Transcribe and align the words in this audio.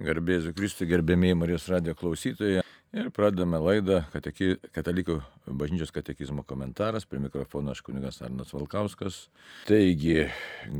Garbėsiu 0.00 0.54
Kristų, 0.56 0.86
gerbėmiai 0.88 1.36
Marijos 1.36 1.66
radio 1.68 1.92
klausytojai. 1.92 2.62
Ir 2.96 3.10
pradedame 3.12 3.58
laidą 3.60 3.98
kateki, 4.14 4.54
Katalikų 4.72 5.18
bažnyčios 5.60 5.92
katekizmo 5.92 6.40
komentaras. 6.48 7.04
Prie 7.04 7.20
mikrofono 7.20 7.74
aš 7.74 7.82
kunigas 7.84 8.22
Arnas 8.24 8.54
Valkauskas. 8.56 9.26
Taigi, 9.68 10.24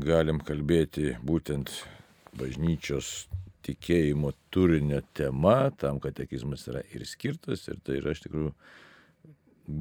galim 0.01 0.41
kalbėti 0.41 1.13
būtent 1.21 1.69
bažnyčios 2.33 3.29
tikėjimo 3.61 4.33
turinio 4.49 5.03
tema. 5.13 5.69
Tam 5.77 6.01
katekizmas 6.01 6.65
yra 6.73 6.81
ir 6.89 7.05
skirtas. 7.05 7.67
Ir 7.69 7.77
tai 7.85 7.99
yra 8.01 8.15
iš 8.17 8.25
tikrųjų 8.25 8.55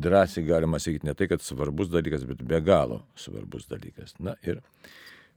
drąsiai 0.04 0.44
galima 0.44 0.78
sakyti 0.84 1.08
ne 1.08 1.16
tai, 1.16 1.30
kad 1.32 1.40
svarbus 1.40 1.88
dalykas, 1.88 2.28
bet 2.28 2.44
be 2.44 2.60
galo 2.60 3.06
svarbus 3.16 3.72
dalykas. 3.72 4.18
Na 4.20 4.36
ir 4.44 4.60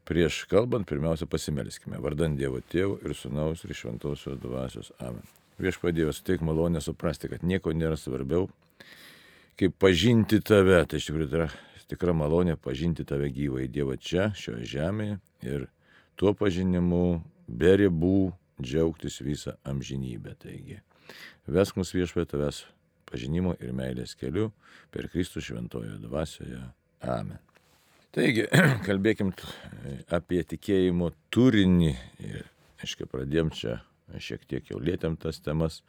Prieš 0.03 0.43
kalbant, 0.51 0.87
pirmiausia 0.89 1.27
pasimelskime, 1.31 1.99
vardant 2.03 2.35
Dievo 2.39 2.59
Tėvų 2.59 2.97
ir 3.05 3.15
Sūnaus 3.15 3.63
ir 3.63 3.75
Šventosios 3.77 4.39
Dvasios. 4.41 4.91
Amen. 4.99 5.23
Vieš 5.61 5.77
padėjus 5.79 6.23
teik 6.25 6.41
malonę 6.43 6.81
suprasti, 6.83 7.29
kad 7.31 7.45
nieko 7.45 7.71
nėra 7.71 7.95
svarbiau, 7.99 8.49
kaip 9.59 9.77
pažinti 9.79 10.41
tave. 10.43 10.81
Tai 10.89 10.99
iš 10.99 11.07
tikrųjų 11.07 11.29
yra 11.29 11.47
tikra 11.93 12.15
malonė 12.17 12.57
pažinti 12.57 13.05
tave 13.05 13.29
gyvai 13.33 13.67
Dievą 13.71 13.97
čia, 14.01 14.31
šioje 14.37 14.65
žemėje 14.73 15.19
ir 15.45 15.67
tuo 16.19 16.33
pažinimu 16.37 17.21
be 17.47 17.75
ribų 17.83 18.33
džiaugtis 18.61 19.19
visą 19.25 19.55
amžinybę. 19.67 20.35
Taigi, 20.41 20.79
vesk 21.47 21.77
mus 21.77 21.93
viešpė 21.93 22.25
tavęs 22.33 22.63
pažinimo 23.09 23.55
ir 23.61 23.73
meilės 23.77 24.17
keliu 24.17 24.51
per 24.93 25.09
Kristų 25.13 25.43
šventojo 25.45 25.99
dvasioje. 26.01 26.63
Amen. 27.03 27.52
Taigi, 28.13 28.43
kalbėkim 28.87 29.31
apie 30.13 30.43
tikėjimo 30.45 31.07
turinį. 31.33 31.93
Ir, 32.21 32.43
aiškiai, 32.85 33.09
pradėjom 33.09 33.49
čia 33.57 33.79
šiek 34.21 34.43
tiek 34.45 34.69
jau 34.69 34.77
lėtėm 34.77 35.15
tas 35.17 35.41
temas. 35.41 35.79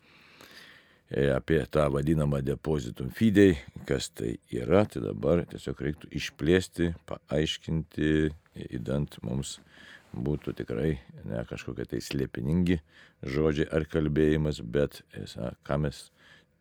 E, 1.13 1.27
apie 1.29 1.59
tą 1.69 1.85
vadinamą 1.93 2.41
depozitum 2.41 3.13
fidei, 3.13 3.59
kas 3.85 4.09
tai 4.17 4.39
yra, 4.57 4.87
tai 4.89 5.05
dabar 5.05 5.45
tiesiog 5.53 5.85
reiktų 5.85 6.15
išplėsti, 6.17 6.95
paaiškinti, 7.11 8.13
įdant 8.73 9.21
mums 9.21 9.59
būtų 10.17 10.57
tikrai 10.63 10.95
ne 11.29 11.45
kažkokie 11.51 11.85
tai 11.91 12.01
slėpiningi 12.01 12.81
žodžiai 13.21 13.69
ar 13.69 13.85
kalbėjimas, 13.85 14.65
bet 14.65 15.03
esa, 15.21 15.53
ką 15.69 15.83
mes 15.85 16.07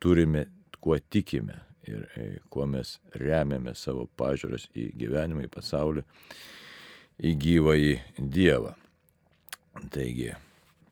turime, 0.04 0.50
kuo 0.84 1.00
tikime 1.00 1.62
ir 1.90 2.06
e, 2.18 2.28
kuo 2.54 2.66
mes 2.70 2.98
remiame 3.20 3.76
savo 3.78 4.08
pažiūras 4.20 4.70
į 4.78 4.90
gyvenimą, 5.00 5.46
į 5.48 5.52
pasaulį, 5.54 6.04
į 7.24 7.34
gyvąjį 7.44 7.94
Dievą. 8.34 8.74
Taigi, 9.94 10.34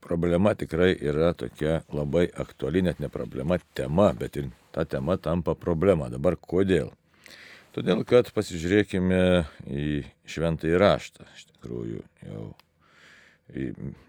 problema 0.01 0.55
tikrai 0.57 0.95
yra 0.97 1.33
tokia 1.37 1.81
labai 1.93 2.25
aktuali, 2.43 2.81
net 2.85 2.99
ne 2.99 3.11
problema, 3.13 3.59
tema, 3.77 4.11
bet 4.17 4.39
ir 4.41 4.49
ta 4.73 4.85
tema 4.85 5.17
tampa 5.17 5.55
problema. 5.55 6.09
Dabar 6.09 6.37
kodėl? 6.39 6.91
Todėl, 7.71 8.01
kad 8.03 8.27
pasižiūrėkime 8.35 9.21
į 9.71 10.01
šventąjį 10.27 10.79
raštą. 10.81 11.27
Iš 11.37 11.45
tikrųjų, 11.53 12.01
jau 12.27 12.49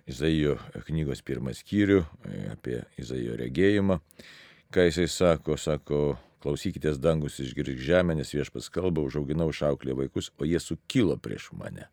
Izaijo 0.07 0.57
knygos 0.87 1.23
pirmą 1.27 1.55
skyrių 1.55 2.01
apie 2.53 2.81
Izaijo 2.99 3.37
regėjimą. 3.39 3.99
Ką 4.73 4.87
jisai 4.89 5.09
sako, 5.11 5.57
sako, 5.61 6.03
klausykitės 6.43 7.01
dangus 7.03 7.39
išgirk 7.43 7.81
žemę, 7.81 8.19
nes 8.19 8.35
viešpas 8.35 8.71
kalba, 8.75 9.05
užauginau 9.07 9.51
šauklį 9.55 9.99
vaikus, 10.05 10.33
o 10.39 10.49
jie 10.49 10.61
sukilo 10.63 11.17
prieš 11.23 11.53
mane. 11.57 11.89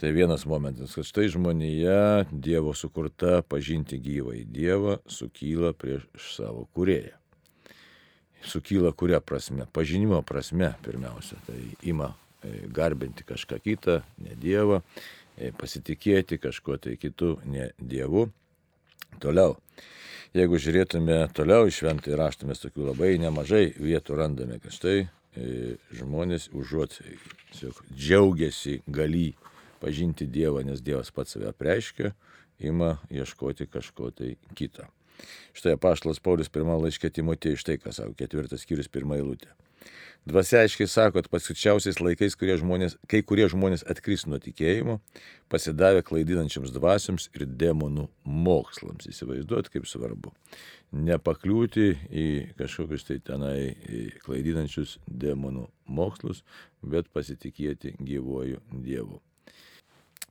Tai 0.00 0.12
vienas 0.16 0.46
momentas, 0.48 0.94
kad 0.96 1.04
štai 1.04 1.26
žmonėje 1.28 2.24
Dievo 2.32 2.72
sukurta 2.72 3.42
pažinti 3.44 3.98
gyvą 4.00 4.32
į 4.38 4.46
Dievą 4.48 4.94
sukyla 5.04 5.74
prieš 5.76 6.06
savo 6.38 6.64
kurėją. 6.72 7.18
Sukyla 8.40 8.94
kuria 8.96 9.20
prasme? 9.20 9.66
Pažinimo 9.68 10.22
prasme 10.24 10.72
pirmiausia. 10.80 11.36
Tai 11.44 11.58
ima 11.84 12.14
e, 12.40 12.62
garbinti 12.72 13.26
kažką 13.28 13.60
kitą, 13.60 13.98
ne 14.24 14.38
Dievą, 14.40 14.80
e, 15.36 15.52
pasitikėti 15.52 16.40
kažkuo 16.40 16.78
tai 16.80 16.96
kitu, 16.96 17.34
ne 17.44 17.68
Dievu. 17.76 18.30
Toliau 19.20 19.56
Jeigu 20.30 20.60
žiūrėtume 20.62 21.24
toliau 21.34 21.66
iš 21.66 21.80
šventai 21.80 22.14
raštą, 22.14 22.46
mes 22.46 22.60
tokių 22.62 22.84
labai 22.92 23.16
nemažai 23.18 23.72
vietų 23.82 24.14
randame, 24.14 24.60
kad 24.62 24.70
štai 24.76 24.98
e, 25.02 25.06
žmonės 25.98 26.46
užuot 26.54 26.94
džiaugiasi 27.90 28.76
gali 28.86 29.32
pažinti 29.82 30.28
Dievą, 30.30 30.62
nes 30.68 30.84
Dievas 30.86 31.10
pats 31.10 31.34
save 31.34 31.50
preiškia, 31.58 32.12
ima 32.62 32.92
ieškoti 33.10 33.66
kažko 33.72 34.12
tai 34.14 34.36
kito. 34.54 34.86
Štai 35.50 35.74
apaštalas 35.74 36.22
Paulius 36.22 36.52
pirmą 36.52 36.78
laiškė 36.78 37.10
Timotėjui, 37.10 37.58
štai 37.58 37.80
ką 37.82 37.90
sako, 37.96 38.14
ketvirtas 38.22 38.62
skyrius 38.62 38.86
pirmą 38.86 39.18
eilutę. 39.18 39.50
Dvasia 40.28 40.60
aiškiai 40.60 40.88
sako, 40.90 41.16
kad 41.16 41.30
paskutčiausiais 41.32 42.00
laikais 42.02 42.36
kurie 42.36 42.58
žmonės, 42.60 42.98
kai 43.08 43.22
kurie 43.24 43.46
žmonės 43.48 43.86
atkris 43.88 44.26
nuo 44.28 44.36
tikėjimo, 44.42 44.98
pasidavę 45.50 46.02
klaidinančiams 46.04 46.74
dvasiams 46.74 47.30
ir 47.32 47.46
demonų 47.48 48.04
mokslams. 48.24 49.08
Įsivaizduot, 49.08 49.72
kaip 49.72 49.88
svarbu. 49.88 50.34
Nepakliūti 50.92 51.88
į 52.12 52.26
kažkokius 52.60 53.08
tai 53.08 53.18
tenai 53.24 53.56
klaidinančius 54.26 54.98
demonų 55.08 55.64
mokslus, 55.88 56.44
bet 56.84 57.08
pasitikėti 57.16 57.96
gyvoju 57.96 58.60
Dievu. 58.84 59.22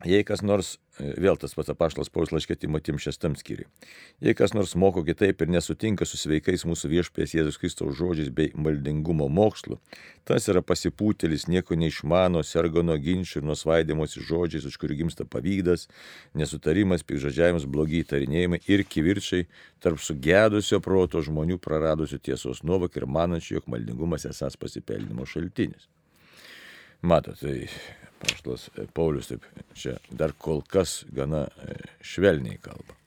Jei 0.08 0.24
kas 0.24 0.40
nors, 0.40 0.78
e, 0.96 1.10
vėl 1.20 1.36
tas 1.36 1.52
pats 1.52 1.74
apaštalas 1.74 2.08
Paulius 2.08 2.32
laiškė 2.32 2.56
Timotim 2.56 2.96
šeštam 3.04 3.34
skyriui, 3.36 3.66
jei 4.24 4.32
kas 4.38 4.54
nors 4.56 4.72
moko 4.80 5.04
kitaip 5.04 5.44
ir 5.44 5.52
nesutinka 5.52 6.08
su 6.08 6.16
sveikais 6.16 6.64
mūsų 6.64 6.92
viešpės 6.94 7.34
Jėzus 7.36 7.60
Kristaus 7.60 7.98
žodžiais 8.00 8.30
bei 8.32 8.54
maldingumo 8.56 9.28
mokslu, 9.28 9.76
tas 10.24 10.48
yra 10.48 10.64
pasipūtėlis, 10.64 11.50
nieko 11.52 11.76
neišmano, 11.76 12.46
serga 12.48 12.80
nuo 12.80 12.96
ginčių 12.96 13.42
ir 13.42 13.50
nuo 13.52 13.60
svaidimosi 13.60 14.24
žodžiais, 14.24 14.72
už 14.72 14.80
kurių 14.80 15.02
gimsta 15.04 15.28
pavydas, 15.28 15.90
nesutarimas, 16.32 17.04
pikžodžiavimas, 17.04 17.68
blogi 17.68 18.00
įtarinėjimai 18.06 18.64
ir 18.72 18.88
kivirčiai 18.88 19.50
tarp 19.84 20.00
sugedusio 20.00 20.80
proto 20.80 21.20
žmonių 21.20 21.60
praradusių 21.60 22.24
tiesos 22.24 22.64
nuovok 22.64 22.96
ir 22.96 23.12
manančių, 23.20 23.60
jog 23.60 23.72
maldingumas 23.76 24.32
esas 24.32 24.56
pasipelnimo 24.56 25.28
šaltinis. 25.28 25.92
Matot, 27.02 27.40
tai 27.40 27.70
paštas 28.20 28.70
Paulius 28.94 29.30
taip 29.32 29.46
čia 29.72 29.94
dar 30.12 30.34
kol 30.36 30.60
kas 30.68 31.06
gana 31.16 31.46
e, 31.48 31.78
švelniai 32.04 32.60
kalba. 32.60 32.98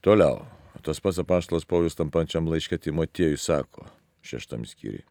Toliau, 0.00 0.46
tas 0.86 1.02
pats 1.04 1.20
apaštalas 1.20 1.68
Paulius 1.68 1.98
tam 1.98 2.08
pačiam 2.14 2.48
laiškė 2.48 2.78
Timotiejui 2.80 3.36
sako, 3.36 3.84
šeštam 4.24 4.64
skyriui. 4.64 5.04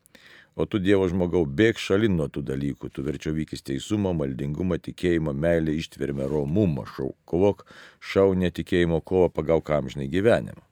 O 0.55 0.65
tu 0.65 0.79
Dievo 0.79 1.05
žmogau, 1.11 1.43
bėg 1.45 1.77
šalin 1.77 2.15
nuo 2.15 2.29
tų 2.31 2.41
dalykų, 2.47 2.89
tu 2.95 3.03
verčiau 3.05 3.35
vykis 3.35 3.61
teisumą, 3.67 4.15
maldingumą, 4.15 4.79
tikėjimą, 4.81 5.35
meilę, 5.35 5.75
ištvermę, 5.75 6.25
romumą, 6.31 6.87
šau, 6.95 7.11
kovok, 7.27 7.65
šau 7.99 8.31
netikėjimo 8.39 9.01
kovą 9.03 9.29
pagauk 9.35 9.73
amžinai 9.75 10.07
gyvenimą, 10.09 10.63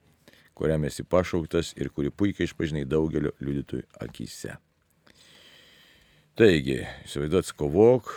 kuriam 0.55 0.87
esi 0.87 1.03
pašauktas 1.03 1.75
ir 1.75 1.91
kuri 1.91 2.15
puikiai 2.15 2.47
išpažinai 2.47 2.87
daugelio 2.87 3.35
liudytojų 3.43 3.89
akise. 4.07 4.55
Taigi, 6.33 6.79
įsivaizduot, 7.05 7.51
kovok 7.53 8.07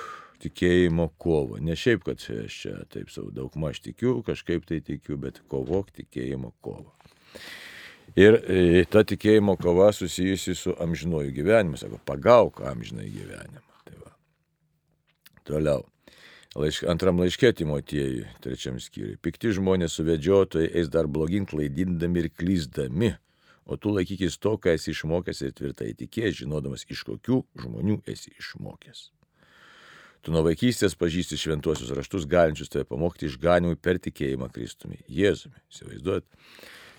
tikėjimo 0.40 1.10
kovą. 1.20 1.58
Ne 1.60 1.74
šiaip, 1.76 2.06
kad 2.06 2.22
aš 2.22 2.54
čia 2.62 2.72
taip 2.92 3.10
savo 3.12 3.28
daug 3.34 3.52
maž 3.60 3.82
tikiu, 3.84 4.22
kažkaip 4.24 4.64
tai 4.68 4.78
tikiu, 4.84 5.18
bet 5.20 5.42
kovok 5.52 5.90
tikėjimo 5.98 6.54
kovą. 6.64 6.88
Ir 8.16 8.38
e, 8.40 8.86
ta 8.88 9.02
tikėjimo 9.04 9.58
kova 9.60 9.90
susijusi 9.92 10.54
su 10.56 10.72
amžinuoju 10.80 11.34
gyvenimu, 11.36 11.76
sako, 11.76 12.00
pagauk 12.08 12.62
amžinai 12.64 13.10
gyvenimą. 13.12 13.76
Tai 13.84 14.00
va. 14.00 14.14
Toliau. 15.44 15.84
Laišk, 16.56 16.86
antram 16.88 17.20
laiškė 17.20 17.52
Timotiejui, 17.58 18.24
trečiam 18.40 18.80
skyriui. 18.80 19.18
Pikti 19.20 19.52
žmonės 19.52 19.98
suvedžiotojai 19.98 20.70
eis 20.80 20.88
dar 20.88 21.04
blogin 21.04 21.44
klaidindami 21.44 22.24
ir 22.24 22.32
klyzdami 22.32 23.12
o 23.66 23.76
tu 23.76 23.92
laikykis 23.94 24.38
to, 24.38 24.54
ką 24.62 24.76
esi 24.76 24.94
išmokęs 24.94 25.42
ir 25.42 25.52
tvirtai 25.58 25.92
tikės, 25.98 26.40
žinodamas, 26.40 26.86
iš 26.90 27.04
kokių 27.08 27.42
žmonių 27.62 28.00
esi 28.08 28.32
išmokęs. 28.38 29.10
Tu 30.26 30.32
nuo 30.34 30.42
vaikystės 30.42 30.96
pažįsti 30.98 31.38
šventuosius 31.38 31.92
raštus, 31.94 32.26
galinčius 32.26 32.72
tave 32.72 32.86
pamokyti 32.88 33.28
išganimui 33.30 33.78
per 33.78 34.00
tikėjimą 34.02 34.48
Kristumi. 34.54 34.98
Jėzumi, 35.06 35.60
įsivaizduot. 35.70 36.26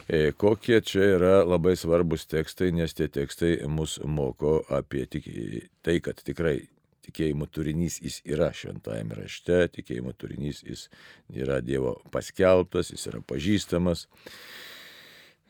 E, 0.07 0.31
kokie 0.31 0.79
čia 0.79 1.09
yra 1.17 1.33
labai 1.43 1.73
svarbus 1.75 2.23
tekstai, 2.31 2.69
nes 2.71 2.95
tie 2.95 3.09
tekstai 3.11 3.57
mus 3.67 3.97
moko 4.07 4.61
apie 4.71 5.03
tik, 5.11 5.27
tai, 5.83 5.97
kad 5.99 6.23
tikrai 6.23 6.61
tikėjimo 7.07 7.49
turinys 7.51 7.99
jis 8.03 8.21
yra 8.27 8.53
šventajame 8.55 9.19
rašte, 9.19 9.59
tikėjimo 9.75 10.13
turinys 10.15 10.63
jis 10.63 10.87
yra 11.35 11.59
Dievo 11.63 11.97
paskelbtas, 12.13 12.93
jis 12.95 13.07
yra 13.11 13.21
pažįstamas. 13.27 14.07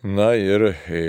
Na 0.04 0.30
ir 0.38 0.62
e, 0.94 1.02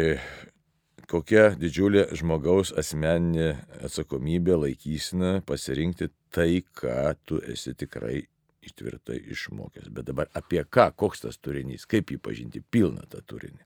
kokia 1.11 1.51
didžiulė 1.61 2.07
žmogaus 2.17 2.73
asmeninė 2.73 3.51
atsakomybė 3.85 4.57
laikysina 4.63 5.39
pasirinkti 5.45 6.09
tai, 6.33 6.65
ką 6.65 7.13
tu 7.29 7.43
esi 7.45 7.75
tikrai 7.77 8.23
tvirtai 8.79 9.19
išmokęs. 9.33 9.89
Bet 9.93 10.09
dabar 10.09 10.29
apie 10.37 10.63
ką, 10.65 10.91
koks 10.97 11.25
tas 11.25 11.41
turinys, 11.41 11.87
kaip 11.89 12.13
jį 12.13 12.21
pažinti 12.23 12.61
pilną 12.61 13.07
tą 13.11 13.23
turinį. 13.25 13.65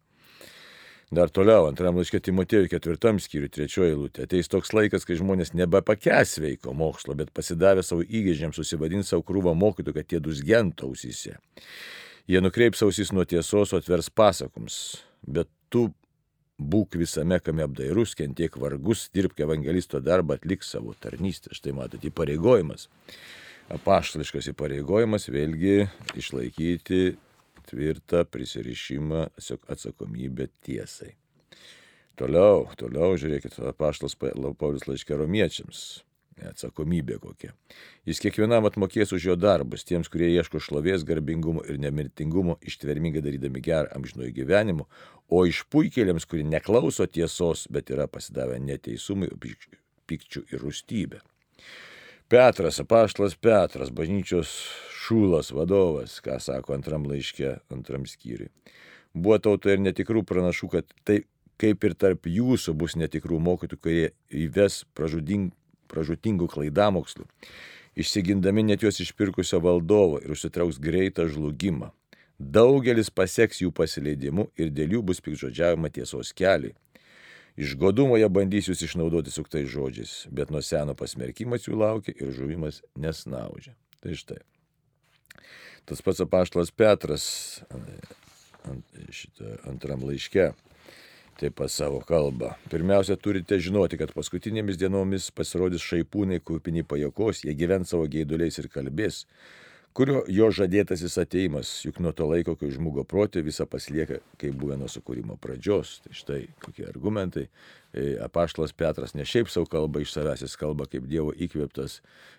Dar 1.12 1.28
toliau, 1.28 1.66
antram 1.68 1.98
laiškė 2.00 2.22
Timotėjui 2.24 2.70
ketvirtam 2.72 3.18
skyriui, 3.20 3.50
trečioji 3.52 3.98
lūtė. 3.98 4.24
Ateis 4.24 4.48
toks 4.48 4.72
laikas, 4.72 5.04
kai 5.04 5.18
žmonės 5.20 5.52
nebepakęs 5.52 6.38
veiko 6.40 6.72
mokslo, 6.72 7.12
bet 7.18 7.34
pasidavę 7.36 7.84
savo 7.84 8.00
įgėdžiams 8.00 8.56
susivadins 8.56 9.12
savo 9.12 9.26
krūvą 9.28 9.52
mokytų, 9.52 9.92
kad 9.98 10.08
tie 10.08 10.22
dusgento 10.24 10.88
ausyse. 10.88 11.36
Jie 12.30 12.40
nukreips 12.40 12.80
ausis 12.86 13.12
nuo 13.12 13.26
tiesos, 13.28 13.74
o 13.74 13.82
atvers 13.82 14.08
pasakoms. 14.08 15.02
Bet 15.22 15.50
tu 15.72 15.88
būk 16.62 16.96
visame, 17.00 17.38
kame 17.42 17.64
apdairus, 17.66 18.14
kentiek 18.18 18.56
vargus, 18.60 19.08
dirbk 19.14 19.42
evangelisto 19.46 20.00
darbą, 20.00 20.36
atlik 20.38 20.64
savo 20.66 20.94
tarnystę. 20.98 21.54
Štai 21.56 21.74
matote, 21.76 22.10
įpareigojimas. 22.10 22.88
Apaštališkas 23.72 24.50
įpareigojimas 24.52 25.28
vėlgi 25.32 25.86
išlaikyti 26.18 27.02
tvirtą 27.70 28.24
prisirišimą, 28.28 29.28
atsakomybę 29.70 30.48
tiesai. 30.66 31.14
Toliau, 32.18 32.66
toliau 32.76 33.14
žiūrėkit, 33.16 33.56
apaštas 33.70 34.18
Paulius 34.20 34.84
laiškė 34.90 35.16
romiečiams. 35.16 36.02
Atsakomybė 36.50 37.18
kokia. 37.22 37.52
Jis 38.08 38.20
kiekvienam 38.24 38.66
atmokės 38.68 39.14
už 39.14 39.28
jo 39.30 39.36
darbus, 39.38 39.86
tiems, 39.88 40.10
kurie 40.12 40.30
ieško 40.32 40.60
šlovės, 40.62 41.06
garbingumo 41.06 41.62
ir 41.68 41.78
nemirtingumo, 41.82 42.58
ištvermingai 42.66 43.22
darydami 43.24 43.62
gerą 43.64 43.92
amžinojo 43.96 44.34
gyvenimo, 44.36 44.88
o 45.30 45.44
išpuikėliams, 45.48 46.26
kurie 46.28 46.44
neklauso 46.48 47.06
tiesos, 47.06 47.66
bet 47.72 47.92
yra 47.94 48.08
pasidavę 48.10 48.58
neteisumui, 48.60 49.30
pikčių 50.10 50.46
ir 50.50 50.64
rūstybę. 50.64 51.22
Petras, 52.32 52.80
apaštlas 52.80 53.34
Petras, 53.36 53.90
bažnyčios 53.92 54.52
šūlas, 55.02 55.50
vadovas, 55.52 56.16
ką 56.24 56.38
sako 56.40 56.76
antram 56.78 57.04
laiške, 57.08 57.58
antram 57.72 58.06
skyriui. 58.08 58.48
Buvo 59.12 59.36
tauta 59.44 59.74
ir 59.74 59.82
netikrų 59.84 60.22
pranašų, 60.24 60.68
kad 60.72 60.94
tai 61.04 61.18
kaip 61.60 61.84
ir 61.84 61.94
tarp 61.98 62.26
jūsų 62.26 62.74
bus 62.78 62.96
netikrų 62.98 63.38
mokytų, 63.42 63.78
kurie 63.78 64.06
įves 64.32 64.82
pražuding, 64.96 65.52
pražutingų 65.92 66.48
klaidamokslų, 66.52 67.28
išsigindami 67.94 68.64
net 68.66 68.82
juos 68.82 69.00
išpirkusio 69.04 69.60
valdovo 69.62 70.20
ir 70.22 70.32
užsitrauks 70.34 70.80
greitą 70.82 71.28
žlugimą. 71.28 71.92
Daugelis 72.42 73.12
paseks 73.12 73.60
jų 73.62 73.70
pasileidimu 73.76 74.48
ir 74.58 74.72
dėl 74.74 74.96
jų 74.96 75.02
bus 75.12 75.20
pikžodžiavimo 75.22 75.92
tiesos 75.92 76.32
keliai 76.34 76.72
Iš 77.56 77.74
godumo 77.76 78.16
jie 78.16 78.28
bandys 78.32 78.70
jūs 78.70 78.80
išnaudoti 78.86 79.32
suktais 79.32 79.68
žodžiais, 79.68 80.12
bet 80.32 80.50
nuo 80.52 80.62
seno 80.64 80.94
pasmerkimas 80.96 81.66
jų 81.66 81.76
laukia 81.82 82.14
ir 82.16 82.32
žuvimas 82.32 82.80
nesnaudžia. 82.96 83.74
Tai 84.00 84.16
štai. 84.16 84.38
Tas 85.84 86.00
pats 86.00 86.22
apaštalas 86.24 86.72
Petras 86.72 87.26
ant, 87.74 88.86
šitą, 89.12 89.58
antram 89.68 90.04
laiške 90.06 90.52
taip 91.40 91.56
pat 91.60 91.72
savo 91.72 92.00
kalbą. 92.06 92.52
Pirmiausia, 92.72 93.16
turite 93.20 93.58
žinoti, 93.62 93.98
kad 94.00 94.12
paskutinėmis 94.16 94.78
dienomis 94.80 95.30
pasirodys 95.34 95.84
šaipūnai, 95.86 96.42
kupini 96.44 96.84
pajokos, 96.86 97.44
jie 97.46 97.54
gyvens 97.58 97.92
savo 97.92 98.06
geiduliais 98.10 98.58
ir 98.60 98.68
kalbės, 98.72 99.24
kurio 99.96 100.22
jo 100.32 100.48
žadėtasis 100.54 101.18
ateimas, 101.20 101.70
juk 101.86 102.00
nuo 102.04 102.12
to 102.16 102.26
laiko, 102.28 102.54
kai 102.56 102.70
žmogo 102.72 103.04
protė 103.08 103.42
visą 103.44 103.66
pasilieka, 103.68 104.20
kaip 104.40 104.56
buvę 104.58 104.78
nuo 104.80 104.88
sukūrimo 104.92 105.36
pradžios. 105.40 105.98
Tai 106.04 106.16
štai 106.16 106.40
kokie 106.64 106.86
argumentai. 106.88 107.46
E, 107.92 108.14
apaštlas 108.24 108.72
Petras 108.72 109.12
ne 109.18 109.26
šiaip 109.28 109.50
savo 109.52 109.68
kalba 109.68 110.00
iš 110.00 110.14
savęs, 110.14 110.46
jis 110.46 110.56
kalba 110.60 110.88
kaip 110.88 111.04
Dievo 111.10 111.34
įkvėptas 111.36 111.98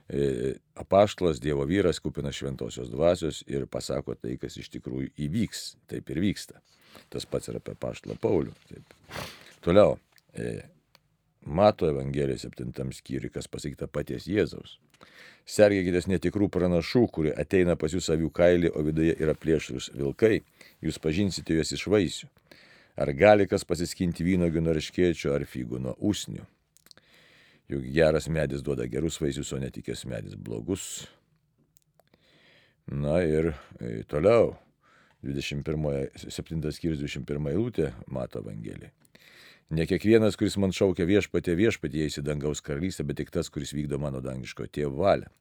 e, 0.10 0.56
apaštlas, 0.82 1.42
Dievo 1.44 1.68
vyras, 1.70 2.02
kupinas 2.02 2.40
šventosios 2.40 2.90
dvasios 2.94 3.44
ir 3.46 3.68
pasako 3.70 4.18
tai, 4.18 4.38
kas 4.42 4.58
iš 4.58 4.72
tikrųjų 4.74 5.14
įvyks. 5.28 5.68
Taip 5.94 6.10
ir 6.10 6.24
vyksta. 6.26 6.64
Tas 7.14 7.26
pats 7.30 7.52
yra 7.52 7.62
apie 7.62 7.76
apaštlą 7.76 8.18
Paulių. 8.22 8.54
Taip. 8.70 8.96
Toliau. 9.66 9.98
E, 10.34 10.56
Mato 11.46 11.88
Evangelijos 11.90 12.46
7 12.48 12.94
skyriui, 12.96 13.32
kas 13.34 13.50
pasakyta 13.52 13.88
paties 13.92 14.28
Jėzaus. 14.32 14.78
Sergėkitės 15.44 16.08
netikrų 16.08 16.48
pranašų, 16.54 17.02
kurie 17.12 17.34
ateina 17.36 17.76
pas 17.76 17.92
jūs 17.92 18.08
avių 18.14 18.30
kailį, 18.32 18.72
o 18.72 18.84
viduje 18.88 19.16
yra 19.20 19.36
plėšrus 19.36 19.90
vilkai, 19.98 20.38
jūs 20.80 21.02
pažinsite 21.04 21.58
juos 21.58 21.74
iš 21.76 21.84
vaisių. 21.92 22.30
Ar 22.96 23.12
gali 23.18 23.48
kas 23.50 23.66
pasiskinti 23.68 24.24
vynogių 24.24 24.62
nuo 24.64 24.76
arškėčio 24.76 25.34
ar 25.36 25.44
figų 25.50 25.82
nuo 25.84 25.98
usnių? 26.00 26.46
Juk 27.74 27.84
geras 27.96 28.30
medis 28.30 28.64
duoda 28.64 28.86
gerus 28.88 29.20
vaisius, 29.20 29.52
o 29.56 29.60
netikės 29.60 30.06
medis 30.08 30.38
blogus. 30.38 31.08
Na 32.88 33.22
ir 33.24 33.54
e, 33.80 34.04
toliau, 34.08 34.54
21, 35.24 36.10
7 36.30 36.76
skyrius 36.76 37.02
21 37.04 37.50
eilutė 37.54 37.94
mato 38.12 38.44
Evangeliją. 38.44 38.92
Ne 39.74 39.88
kiekvienas, 39.90 40.36
kuris 40.38 40.54
man 40.62 40.74
šaukia 40.76 41.06
viešpatė 41.10 41.56
viešpatė 41.58 42.04
įeis 42.04 42.20
į 42.20 42.24
dangaus 42.28 42.60
karalystę, 42.62 43.06
bet 43.08 43.18
tik 43.18 43.32
tas, 43.34 43.48
kuris 43.50 43.72
vykdo 43.74 43.98
mano 43.98 44.20
dangiško 44.22 44.68
tėvo 44.70 45.00
valią. 45.02 45.32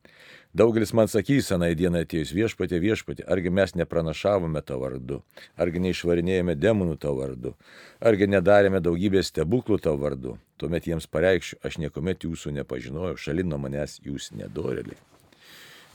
Daugelis 0.56 0.94
man 0.96 1.10
sakys, 1.10 1.50
senai 1.50 1.74
dieną 1.76 2.04
atėjus 2.06 2.32
viešpatė 2.36 2.78
viešpatė, 2.80 3.26
argi 3.28 3.52
mes 3.52 3.74
nepranašavome 3.76 4.62
tavo 4.64 4.86
vardu, 4.86 5.20
argi 5.60 5.82
neišvarinėjome 5.84 6.56
demonų 6.56 6.96
tavo 7.02 7.20
vardu, 7.20 7.54
argi 8.00 8.30
nedarėme 8.32 8.80
daugybės 8.80 9.32
stebuklų 9.34 9.80
tavo 9.84 10.00
vardu. 10.06 10.36
Tuomet 10.56 10.88
jiems 10.88 11.10
pareikščiau, 11.12 11.60
aš 11.66 11.80
niekuomet 11.82 12.24
jūsų 12.24 12.54
nepažinojau, 12.62 13.18
šalin 13.20 13.52
nuo 13.52 13.58
manęs 13.60 13.98
jūs 14.06 14.30
nedoreliai. 14.38 15.00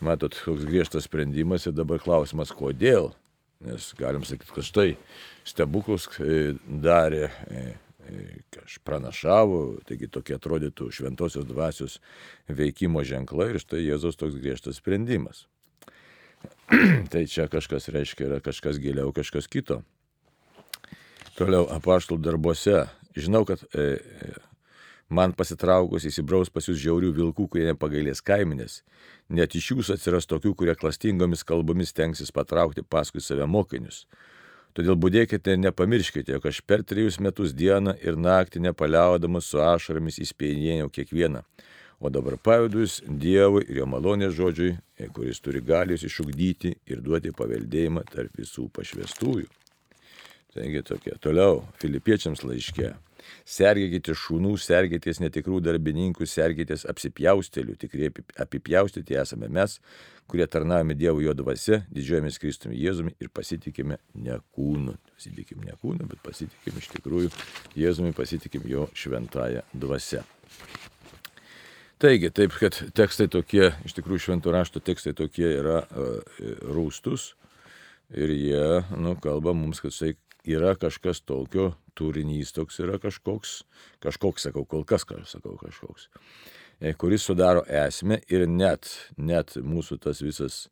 Matot, 0.04 0.36
koks 0.46 0.68
griežtas 0.68 1.08
sprendimas 1.10 1.66
ir 1.66 1.74
dabar 1.74 1.98
klausimas, 2.04 2.54
kodėl. 2.54 3.16
Nes 3.66 3.90
galim 3.98 4.26
sakyti, 4.28 4.54
kad 4.54 4.66
štai 4.66 4.92
stebuklus 5.48 6.06
e, 6.22 6.54
darė 6.68 7.30
e, 7.50 7.64
aš 8.64 8.78
pranašavo, 8.86 9.62
taigi 9.88 10.10
tokie 10.12 10.36
atrodytų 10.38 10.90
šventosios 10.94 11.48
dvasios 11.48 11.98
veikimo 12.48 13.04
ženklai 13.08 13.52
ir 13.54 13.62
štai 13.64 13.84
Jėzaus 13.84 14.20
toks 14.20 14.38
griežtas 14.40 14.80
sprendimas. 14.82 15.46
tai 17.12 17.26
čia 17.28 17.48
kažkas 17.52 17.90
reiškia, 17.94 18.28
yra 18.30 18.40
kažkas 18.44 18.80
giliau, 18.84 19.12
kažkas 19.16 19.50
kito. 19.52 19.82
Toliau 21.38 21.68
apaštų 21.70 22.18
darbuose. 22.22 22.86
Žinau, 23.18 23.44
kad 23.50 23.62
e, 23.74 23.98
e, 23.98 24.34
man 25.10 25.34
pasitraukus 25.34 26.06
įsibraus 26.10 26.52
pas 26.54 26.68
jūs 26.68 26.80
žiaurių 26.82 27.12
vilkų, 27.16 27.48
kurie 27.52 27.68
nepagailės 27.70 28.22
kaiminės. 28.26 28.82
Net 29.30 29.56
iš 29.56 29.72
jūsų 29.74 29.98
atsiras 29.98 30.28
tokių, 30.30 30.54
kurie 30.56 30.76
klastingomis 30.76 31.46
kalbomis 31.48 31.94
tenksis 31.96 32.34
patraukti 32.36 32.84
paskui 32.84 33.24
save 33.24 33.48
mokinius. 33.48 34.06
Todėl 34.78 34.94
būdėkite 35.00 35.56
ir 35.56 35.62
nepamirškite, 35.64 36.36
jog 36.36 36.44
aš 36.52 36.62
per 36.62 36.84
trejus 36.86 37.18
metus 37.24 37.56
dieną 37.58 37.96
ir 38.04 38.20
naktį 38.20 38.62
nepaliaudamas 38.68 39.48
su 39.50 39.62
ašaromis 39.64 40.20
įspėjinėjau 40.22 40.92
kiekvieną. 40.94 41.42
O 41.98 42.12
dabar 42.14 42.36
pavydus 42.38 43.00
Dievui 43.10 43.64
ir 43.66 43.80
jo 43.80 43.88
malonės 43.90 44.36
žodžiui, 44.38 44.76
kuris 45.16 45.42
turi 45.42 45.64
galius 45.66 46.06
išugdyti 46.06 46.76
ir 46.86 47.02
duoti 47.02 47.34
paveldėjimą 47.34 48.06
tarp 48.12 48.38
visų 48.38 48.68
pašvestųjų. 48.76 49.50
Taigi 50.54 50.84
tokia. 50.86 51.18
Toliau, 51.22 51.64
filipiečiams 51.82 52.46
laiške. 52.46 52.94
Sergėkite 53.48 54.16
šunų, 54.18 54.56
sergėtės 54.62 55.22
netikrų 55.24 55.62
darbininkų, 55.66 56.28
sergėtės 56.30 56.86
apsipjaustelių, 56.90 57.78
tikrai 57.82 58.12
apipjaustyti 58.44 59.18
esame 59.20 59.50
mes, 59.52 59.78
kurie 60.28 60.48
tarnaujame 60.52 60.98
Dievo 60.98 61.22
jo 61.24 61.36
dvasia, 61.38 61.82
didžiuojamės 61.94 62.40
Kristumi 62.44 62.80
Jėzumi 62.82 63.16
ir 63.24 63.32
pasitikime 63.34 64.00
ne 64.16 64.40
kūnu. 64.56 64.98
Pasitikim 65.16 65.64
ne 65.66 65.78
kūnu, 65.82 66.08
bet 66.12 66.24
pasitikim 66.26 66.82
iš 66.82 66.92
tikrųjų 66.98 67.32
Jėzumi, 67.80 68.16
pasitikim 68.18 68.68
jo 68.68 68.90
šventąją 68.98 69.64
dvasę. 69.74 70.24
Taigi, 71.98 72.30
taip, 72.30 72.54
kad 72.62 72.76
tekstai 72.94 73.26
tokie, 73.34 73.72
iš 73.88 73.96
tikrųjų 73.98 74.28
šventų 74.28 74.52
rašto 74.54 74.82
tekstai 74.86 75.16
tokie 75.18 75.48
yra 75.50 75.80
uh, 75.82 76.20
rūstus 76.70 77.32
ir 78.14 78.30
jie, 78.36 78.66
nu, 79.02 79.16
kalba 79.18 79.56
mums, 79.58 79.82
kad 79.82 79.96
tai 79.96 80.14
yra 80.46 80.76
kažkas 80.78 81.24
tokio, 81.26 81.72
turinys 81.98 82.54
toks 82.56 82.80
yra 82.84 83.00
kažkoks, 83.02 83.60
kažkoks, 84.04 84.48
sakau, 84.48 84.66
kol 84.70 84.86
kas, 84.88 85.06
sakau, 85.30 85.58
kažkoks, 85.60 86.10
e, 86.80 86.94
kuris 86.94 87.26
sudaro 87.28 87.66
esmę 87.68 88.22
ir 88.30 88.48
net, 88.50 88.90
net 89.18 89.58
mūsų 89.58 90.00
tas 90.06 90.22
visas 90.22 90.68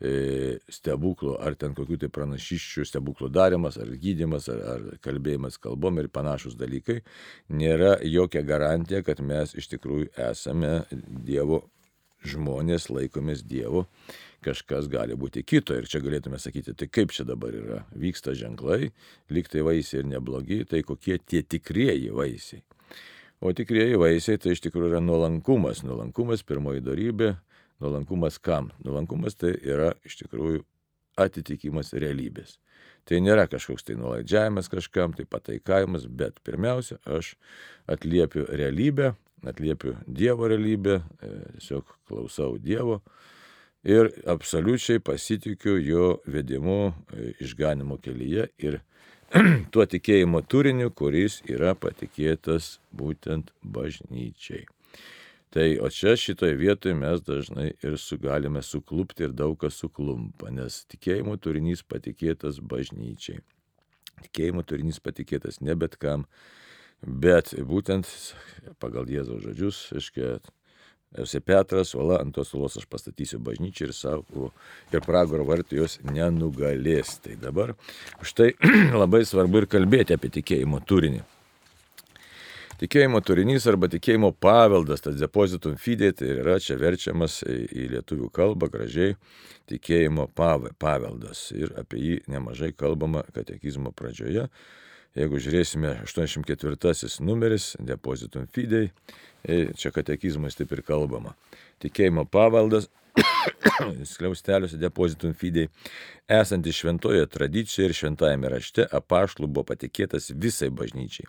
e, 0.00 0.58
stebuklų, 0.70 1.34
ar 1.42 1.58
ten 1.60 1.74
kokių 1.76 2.00
tai 2.04 2.12
pranašiščių 2.14 2.86
stebuklų 2.88 3.32
darimas, 3.34 3.80
ar 3.80 3.90
gydimas, 4.00 4.48
ar, 4.52 4.62
ar 4.76 4.86
kalbėjimas 5.04 5.58
kalbom 5.62 6.00
ir 6.00 6.08
panašus 6.12 6.56
dalykai, 6.60 7.00
nėra 7.50 7.98
jokia 8.06 8.44
garantija, 8.46 9.02
kad 9.06 9.20
mes 9.20 9.56
iš 9.58 9.72
tikrųjų 9.74 10.12
esame 10.30 10.80
Dievo 11.26 11.64
žmonės, 12.26 12.88
laikomės 12.92 13.44
Dievo 13.46 13.86
kažkas 14.44 14.88
gali 14.92 15.16
būti 15.20 15.44
kito. 15.44 15.76
Ir 15.76 15.88
čia 15.90 16.00
galėtume 16.04 16.40
sakyti, 16.40 16.74
tai 16.74 16.88
kaip 16.88 17.12
čia 17.16 17.26
dabar 17.28 17.54
yra, 17.56 17.82
vyksta 17.92 18.34
ženklai, 18.36 18.90
liktai 19.32 19.64
vaisiai 19.66 20.02
ir 20.02 20.10
neblogi, 20.14 20.64
tai 20.68 20.82
kokie 20.86 21.18
tie 21.20 21.42
tikrieji 21.42 22.12
vaisiai. 22.16 22.64
O 23.40 23.52
tikrieji 23.56 23.96
vaisiai 24.00 24.40
tai 24.40 24.52
iš 24.52 24.64
tikrųjų 24.66 24.94
yra 24.94 25.04
nuolankumas. 25.04 25.80
Nuolankumas, 25.86 26.44
pirmoji 26.44 26.84
darybė, 26.84 27.34
Nuolankumas 27.80 28.38
kam? 28.38 28.70
Nuolankumas 28.84 29.38
tai 29.40 29.54
yra 29.64 29.94
iš 30.04 30.18
tikrųjų 30.20 30.60
atitikimas 31.20 31.94
realybės. 31.96 32.58
Tai 33.08 33.20
nėra 33.24 33.46
kažkoks 33.48 33.86
tai 33.88 33.96
nuolaidžiavimas 33.96 34.68
kažkam, 34.70 35.14
tai 35.16 35.24
pataikavimas, 35.24 36.04
bet 36.04 36.42
pirmiausia, 36.44 36.98
aš 37.08 37.34
atliepiu 37.90 38.44
realybę, 38.44 39.14
atliepiu 39.46 39.96
Dievo 40.06 40.48
realybę, 40.48 41.00
e, 41.22 41.32
tiesiog 41.58 41.96
klausau 42.08 42.58
Dievo 42.58 43.00
ir 43.84 44.10
absoliučiai 44.26 45.00
pasitikiu 45.00 45.78
jo 45.80 46.06
vedimu 46.26 46.80
e, 46.90 47.32
išganimo 47.40 47.96
kelyje 48.02 48.48
ir 48.58 48.80
tuo 49.72 49.86
tikėjimo 49.86 50.42
turiniu, 50.42 50.90
kuris 50.90 51.40
yra 51.46 51.76
patikėtas 51.78 52.78
būtent 52.90 53.52
bažnyčiai. 53.62 54.66
Tai 55.50 55.66
o 55.82 55.88
čia 55.90 56.14
šitoje 56.18 56.54
vietoje 56.54 56.94
mes 56.94 57.22
dažnai 57.26 57.72
ir 57.82 57.96
su, 57.98 58.18
galime 58.22 58.62
suklupti 58.62 59.26
ir 59.26 59.32
daug 59.34 59.56
kas 59.58 59.80
suklumpa, 59.82 60.50
nes 60.54 60.84
tikėjimo 60.90 61.34
turinys 61.42 61.82
patikėtas 61.82 62.60
bažnyčiai. 62.62 63.40
Tikėjimo 64.26 64.62
turinys 64.62 65.00
patikėtas 65.02 65.58
ne 65.64 65.74
bet 65.74 65.96
kam, 65.98 66.26
bet 67.02 67.54
būtent 67.66 68.08
pagal 68.82 69.08
Jėzaus 69.10 69.44
žodžius, 69.44 69.84
aiškiai, 69.96 70.38
Esi 71.18 71.40
Petras, 71.42 71.90
uola 71.98 72.20
ant 72.22 72.30
tos 72.36 72.52
uolos 72.54 72.76
aš 72.78 72.84
pastatysiu 72.86 73.40
bažnyčią 73.42 73.88
ir 73.88 73.92
savo, 73.98 74.52
ir 74.94 75.02
pragaro 75.02 75.42
vartų 75.48 75.80
jos 75.80 75.96
nenugalės. 76.06 77.16
Tai 77.24 77.34
dabar 77.42 77.72
štai 78.22 78.52
labai 79.02 79.24
svarbu 79.26 79.64
ir 79.64 79.66
kalbėti 79.72 80.14
apie 80.14 80.30
tikėjimo 80.38 80.78
turinį. 80.86 81.24
Tikėjimo 82.80 83.18
turinys 83.26 83.66
arba 83.68 83.90
tikėjimo 83.92 84.30
paveldas, 84.40 85.02
tas 85.04 85.18
depozitum 85.18 85.74
fidei, 85.76 86.14
tai 86.16 86.30
yra 86.38 86.54
čia 86.62 86.78
verčiamas 86.80 87.42
į 87.44 87.90
lietuvių 87.96 88.30
kalbą 88.32 88.70
gražiai 88.72 89.18
tikėjimo 89.68 90.30
paveldas. 90.36 91.48
Ir 91.58 91.74
apie 91.82 92.04
jį 92.04 92.20
nemažai 92.30 92.70
kalbama 92.72 93.26
katekizmo 93.34 93.90
pradžioje. 93.92 94.46
Jeigu 95.18 95.40
žiūrėsime 95.42 95.96
84 96.06 97.08
numeris, 97.26 97.72
depozitum 97.82 98.46
fidei, 98.46 98.92
e, 99.42 99.72
čia 99.74 99.90
katekizmas 99.90 100.54
taip 100.54 100.70
ir 100.76 100.84
kalbama. 100.86 101.34
Tikėjimo 101.82 102.28
paveldas, 102.30 102.86
skliausteliuose 104.12 104.78
depozitum 104.78 105.34
fidei, 105.34 105.66
esantis 106.30 106.78
šventoje 106.78 107.26
tradicijoje 107.26 107.90
ir 107.90 107.96
šventajame 107.98 108.54
rašte 108.54 108.86
apaštlų 108.86 109.50
buvo 109.50 109.66
patikėtas 109.72 110.30
visai 110.30 110.70
bažnyčiai. 110.70 111.26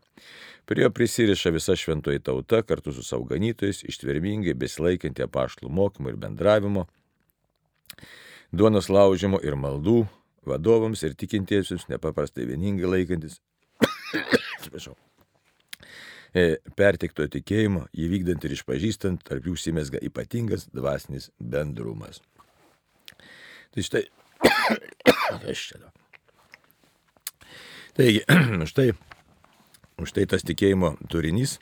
Prie 0.69 0.85
jo 0.85 0.93
prisiriša 0.93 1.50
visa 1.57 1.73
šventoji 1.73 2.21
tauta 2.21 2.61
kartu 2.61 2.93
su 2.93 3.01
savo 3.01 3.25
ganytojais, 3.33 3.81
ištvermingai 3.89 4.53
besilaikanti 4.53 5.25
apaštlų 5.25 5.73
mokymo 5.73 6.13
ir 6.13 6.21
bendravimo, 6.21 6.85
duonos 8.53 8.93
laužimo 8.93 9.41
ir 9.41 9.57
maldų 9.57 10.03
vadovams 10.45 11.01
ir 11.01 11.17
tikintiesiems 11.17 11.89
nepaprastai 11.89 12.45
vieningai 12.45 13.00
laikantis 13.00 13.41
atsiprašau, 14.17 14.95
e, 16.33 16.45
pertikto 16.77 17.27
tikėjimo, 17.31 17.85
įvykdant 17.93 18.45
ir 18.47 18.57
išpažįstant, 18.57 19.23
tarp 19.27 19.47
jų 19.47 19.55
užsimesga 19.57 20.01
ypatingas 20.07 20.67
dvasinis 20.73 21.29
bendrumas. 21.39 22.21
Tai 23.71 23.87
štai, 23.87 24.05
aš 25.53 25.65
čia. 25.71 25.81
Taigi, 27.95 28.23
štai, 28.71 28.91
štai 30.07 30.27
tas 30.31 30.47
tikėjimo 30.47 30.95
turinys 31.11 31.57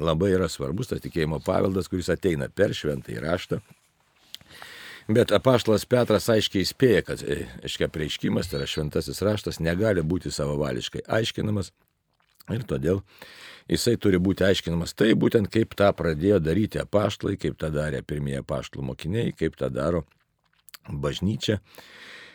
labai 0.00 0.32
yra 0.34 0.48
svarbus, 0.50 0.90
tas 0.90 1.02
tikėjimo 1.04 1.40
paveldas, 1.44 1.88
kuris 1.90 2.10
ateina 2.12 2.48
per 2.50 2.74
šventą 2.74 3.14
įraštą, 3.14 3.60
Bet 5.08 5.32
apaštalas 5.36 5.84
Petras 5.84 6.30
aiškiai 6.32 6.64
įspėja, 6.64 7.02
kad, 7.04 7.22
aiškiai, 7.64 7.90
prieiškimas, 7.92 8.48
tai 8.48 8.62
yra 8.62 8.68
šventasis 8.70 9.20
raštas, 9.24 9.60
negali 9.60 10.00
būti 10.00 10.32
savavališkai 10.32 11.04
aiškinamas 11.18 11.74
ir 12.52 12.64
todėl 12.68 13.02
jisai 13.68 13.96
turi 14.00 14.20
būti 14.20 14.44
aiškinamas 14.44 14.96
tai 14.96 15.12
būtent 15.16 15.48
kaip 15.52 15.76
tą 15.76 15.90
pradėjo 15.96 16.40
daryti 16.40 16.80
apaštalai, 16.80 17.36
kaip 17.40 17.56
tą 17.60 17.70
darė 17.72 18.00
pirmieji 18.04 18.40
apaštalų 18.40 18.88
mokiniai, 18.92 19.32
kaip 19.36 19.56
tą 19.60 19.70
daro 19.72 20.04
bažnyčia. 20.88 21.60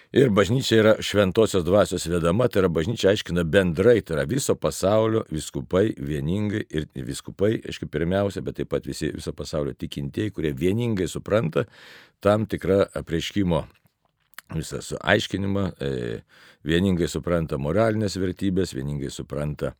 Ir 0.09 0.31
bažnyčia 0.33 0.77
yra 0.81 0.91
šventosios 1.05 1.61
dvasios 1.61 2.07
vedama, 2.09 2.47
tai 2.49 2.63
yra 2.63 2.69
bažnyčia 2.73 3.11
aiškina 3.11 3.43
bendrai, 3.45 3.99
tai 4.01 4.15
yra 4.15 4.23
viso 4.25 4.55
pasaulio 4.57 5.21
viskupai 5.29 5.91
vieningai 6.01 6.63
ir 6.65 6.87
viskupai, 7.05 7.59
aišku, 7.61 7.85
pirmiausia, 7.93 8.41
bet 8.41 8.57
taip 8.57 8.71
pat 8.73 8.87
visi 8.89 9.11
viso 9.13 9.35
pasaulio 9.37 9.75
tikintieji, 9.77 10.33
kurie 10.33 10.55
vieningai 10.57 11.05
supranta 11.07 11.67
tam 12.25 12.47
tikrą 12.49 12.87
apreiškimo 12.97 13.61
visą 14.55 14.81
suaiškinimą, 14.81 15.65
e, 15.77 15.91
vieningai 16.65 17.07
supranta 17.07 17.61
moralinės 17.61 18.17
vertybės, 18.17 18.73
vieningai 18.73 19.11
supranta 19.13 19.75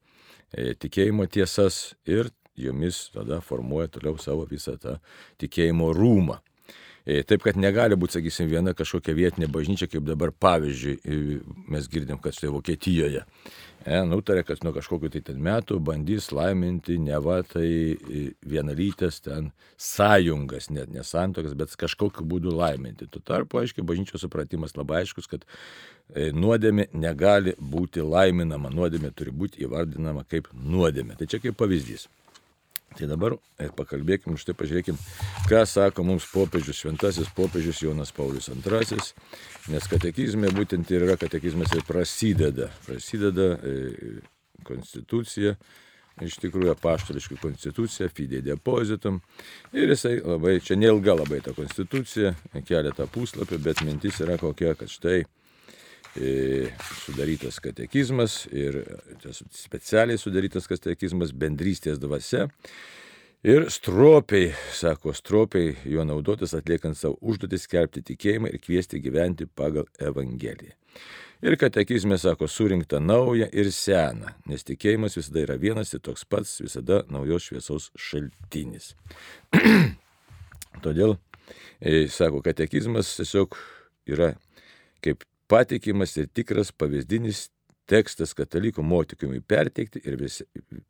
e, 0.54 0.76
tikėjimo 0.78 1.26
tiesas 1.26 1.96
ir 2.06 2.30
jomis 2.54 3.08
tada 3.16 3.42
formuoja 3.42 3.90
toliau 3.98 4.22
savo 4.22 4.46
visą 4.46 4.78
tą 4.78 5.00
tikėjimo 5.42 5.90
rūmą. 5.98 6.38
E, 7.10 7.24
taip, 7.26 7.42
kad 7.42 7.58
negali 7.58 7.98
būti, 7.98 8.20
sakysim, 8.20 8.50
viena 8.52 8.76
kažkokia 8.78 9.16
vietinė 9.18 9.48
bažnyčia, 9.50 9.88
kaip 9.90 10.04
dabar 10.06 10.30
pavyzdžiui, 10.46 11.00
e, 11.02 11.38
mes 11.74 11.88
girdim, 11.90 12.20
kad 12.22 12.36
štai 12.38 12.52
Vokietijoje 12.54 13.24
e, 13.24 14.02
nutarė, 14.06 14.44
kad 14.46 14.62
nuo 14.62 14.76
kažkokiu 14.76 15.10
tai 15.16 15.24
ten 15.26 15.40
metų 15.42 15.80
bandys 15.82 16.30
laiminti 16.36 17.00
ne 17.02 17.18
va 17.26 17.40
tai 17.50 17.66
e, 17.66 18.22
vienalytės 18.54 19.24
ten 19.26 19.50
sąjungas, 19.82 20.70
net 20.76 20.94
nesantokas, 20.94 21.58
bet 21.58 21.74
kažkokiu 21.82 22.28
būdu 22.30 22.54
laiminti. 22.54 23.10
Tuo 23.10 23.26
tarpu, 23.26 23.64
aiškiai, 23.64 23.88
bažnyčios 23.90 24.28
supratimas 24.28 24.78
labai 24.78 25.02
aiškus, 25.02 25.32
kad 25.34 25.50
nuodėmė 26.14 26.92
negali 26.94 27.56
būti 27.58 28.06
laiminama, 28.06 28.70
nuodėmė 28.70 29.16
turi 29.18 29.34
būti 29.34 29.66
įvardinama 29.66 30.28
kaip 30.30 30.54
nuodėmė. 30.54 31.18
Tai 31.18 31.32
čia 31.32 31.42
kaip 31.42 31.58
pavyzdys. 31.58 32.06
Tai 32.98 33.08
dabar 33.08 33.36
pakalbėkim, 33.78 34.38
štai 34.40 34.56
pažiūrėkim, 34.58 34.98
ką 35.50 35.62
sako 35.70 36.06
mums 36.08 36.26
popiežius, 36.32 36.80
šventasis 36.82 37.30
popiežius 37.38 37.84
Jonas 37.84 38.12
Paulius 38.16 38.50
II, 38.50 39.02
nes 39.70 39.90
katekizme 39.92 40.50
būtent 40.56 40.90
ir 40.92 41.06
yra 41.06 41.18
katekizmas 41.20 41.76
ir 41.78 41.86
prasideda, 41.88 42.72
prasideda 42.88 43.52
e, 43.62 43.76
konstitucija, 44.68 45.54
iš 46.26 46.40
tikrųjų 46.44 46.74
apaštališka 46.74 47.38
konstitucija, 47.40 48.10
fidei 48.12 48.42
depozitum. 48.44 49.22
Ir 49.72 49.94
jisai 49.94 50.18
labai, 50.20 50.58
čia 50.64 50.76
neilga 50.80 51.16
labai 51.22 51.40
ta 51.46 51.54
konstitucija, 51.56 52.34
keletą 52.68 53.08
puslapį, 53.14 53.62
bet 53.70 53.86
mintis 53.88 54.20
yra 54.26 54.40
kokia, 54.42 54.74
kad 54.80 54.92
štai 54.92 55.22
sudarytas 56.16 57.60
katekizmas 57.64 58.42
ir 58.52 58.82
specialiai 59.54 60.18
sudarytas 60.18 60.68
katekizmas 60.68 61.34
bendrystės 61.36 62.00
dvasia. 62.02 62.48
Ir 63.46 63.70
stropiai, 63.72 64.50
sako, 64.76 65.14
stropiai 65.16 65.72
juo 65.88 66.04
naudotis 66.04 66.52
atliekant 66.58 66.98
savo 67.00 67.16
užduotį 67.24 67.60
skelbti 67.62 68.02
tikėjimą 68.10 68.50
ir 68.52 68.60
kviesti 68.60 69.00
gyventi 69.00 69.48
pagal 69.48 69.86
Evangeliją. 69.96 70.76
Ir 71.40 71.56
katekizme, 71.56 72.18
sako, 72.20 72.50
surinkta 72.52 73.00
nauja 73.00 73.46
ir 73.56 73.70
sena, 73.72 74.34
nes 74.44 74.68
tikėjimas 74.68 75.16
visada 75.16 75.46
yra 75.46 75.56
vienas 75.56 75.94
ir 75.96 76.02
toks 76.04 76.26
pats, 76.28 76.58
visada 76.60 77.06
naujos 77.08 77.48
šviesos 77.48 77.86
šaltinis. 77.96 78.90
Todėl, 80.84 81.16
e, 81.80 82.10
sako, 82.12 82.44
katekizmas 82.44 83.14
tiesiog 83.22 83.56
yra 84.12 84.34
kaip 85.00 85.24
patikimas 85.50 86.16
ir 86.18 86.30
tikras 86.34 86.72
pavyzdinis 86.72 87.48
tekstas 87.90 88.36
katalikų 88.38 88.84
motikimui 88.86 89.42
perteikti 89.42 90.02
ir 90.06 90.20
vis, 90.22 90.42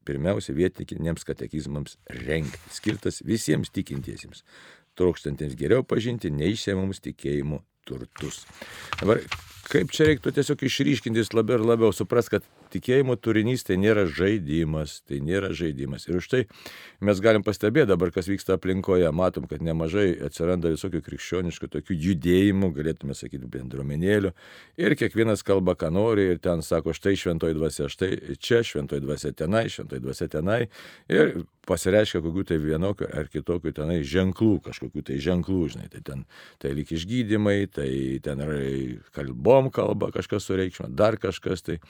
pirmiausia 0.08 0.56
vietinėms 0.58 1.24
katekizmams 1.28 1.96
rengti, 2.26 2.60
skirtas 2.76 3.22
visiems 3.26 3.72
tikintiesiems, 3.76 4.44
trokštantiems 5.00 5.56
geriau 5.60 5.86
pažinti 5.88 6.32
neišsiemamus 6.34 7.00
tikėjimo 7.06 7.62
turtus. 7.88 8.44
Dabar 9.00 9.24
kaip 9.70 9.92
čia 9.94 10.08
reiktų 10.10 10.34
tiesiog 10.34 10.64
išryškintis 10.66 11.32
labiau 11.38 11.60
ir 11.60 11.66
labiau, 11.68 11.94
supras, 11.96 12.30
kad 12.32 12.46
tikėjimo 12.74 13.16
turinys 13.22 13.66
tai 13.66 13.78
nėra 13.82 14.06
žaidimas, 14.10 15.00
tai 15.08 15.20
nėra 15.26 15.52
žaidimas. 15.58 16.06
Ir 16.10 16.20
už 16.20 16.30
tai 16.32 16.42
mes 17.06 17.22
galim 17.24 17.46
pastebėti 17.46 17.90
dabar, 17.92 18.12
kas 18.14 18.30
vyksta 18.30 18.58
aplinkoje, 18.58 19.10
matom, 19.16 19.48
kad 19.50 19.64
nemažai 19.66 20.12
atsiranda 20.26 20.72
visokių 20.74 21.02
krikščioniškų 21.06 21.70
tokių 21.76 21.98
judėjimų, 22.08 22.72
galėtume 22.78 23.18
sakyti, 23.18 23.50
bendruomenėlių. 23.50 24.34
Ir 24.82 24.98
kiekvienas 25.00 25.46
kalba, 25.46 25.78
ką 25.80 25.92
nori, 25.94 26.30
ir 26.34 26.42
ten 26.44 26.66
sako, 26.66 26.94
štai 26.98 27.16
šventoji 27.20 27.58
dvasia, 27.58 27.90
štai 27.92 28.38
čia, 28.42 28.64
šventoji 28.66 29.06
dvasia 29.06 29.34
tenai, 29.38 29.66
šventoji 29.72 30.06
dvasia 30.06 30.30
tenai. 30.34 30.62
Ir 31.10 31.42
pasireiškia 31.70 32.22
kokių 32.26 32.46
tai 32.50 32.58
vienokių 32.62 33.10
ar 33.14 33.30
kitokių 33.30 33.74
tenai 33.78 34.00
ženklų, 34.08 34.56
kažkokių 34.66 35.04
tai 35.10 35.20
ženklų, 35.22 35.62
žinai, 35.76 35.90
tai 35.94 36.02
ten 36.06 36.26
tai 36.62 36.74
lyg 36.78 36.90
išgydymai, 36.96 37.58
tai 37.74 37.90
ten 38.26 38.42
yra 38.46 38.58
kalbom 39.16 39.59
kalba, 39.76 40.14
kažkas 40.16 40.48
sureikšmė, 40.48 40.88
dar 40.96 41.20
kažkas 41.20 41.66
tai. 41.68 41.82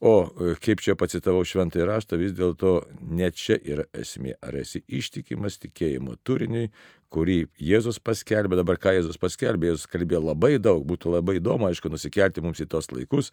O 0.00 0.30
kaip 0.64 0.80
čia 0.80 0.94
pacitavau 0.96 1.42
šventąjį 1.44 1.84
raštą, 1.84 2.16
vis 2.16 2.32
dėlto 2.32 2.78
ne 3.04 3.28
čia 3.36 3.58
yra 3.60 3.84
esmė. 3.92 4.32
Ar 4.40 4.56
esi 4.62 4.80
ištikimas 4.88 5.58
tikėjimo 5.60 6.14
turiniui, 6.24 6.70
kurį 7.12 7.36
Jėzus 7.60 7.98
paskelbė, 8.00 8.56
dabar 8.60 8.78
ką 8.80 8.94
Jėzus 8.96 9.18
paskelbė, 9.20 9.72
Jėzus 9.72 9.90
kalbėjo 9.90 10.22
labai 10.30 10.54
daug, 10.62 10.86
būtų 10.88 11.12
labai 11.16 11.36
įdomu, 11.40 11.68
aišku, 11.68 11.90
nusikelti 11.92 12.40
mums 12.40 12.62
į 12.62 12.68
tos 12.70 12.88
laikus, 12.94 13.28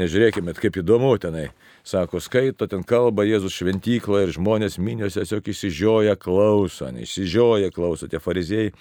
nežiūrėkime, 0.00 0.52
kaip 0.58 0.76
įdomu 0.82 1.14
tenai, 1.22 1.46
sako, 1.86 2.20
skaito, 2.20 2.68
ten 2.68 2.84
kalba 2.84 3.24
Jėzus 3.24 3.56
šventykloje 3.56 4.28
ir 4.28 4.34
žmonės 4.36 4.76
minios 4.82 5.16
tiesiog 5.16 5.48
išsižioja 5.54 6.18
klauso, 6.20 6.90
neišsižioja 6.92 7.72
klauso, 7.72 8.10
tie 8.10 8.20
fariziejai 8.20 8.74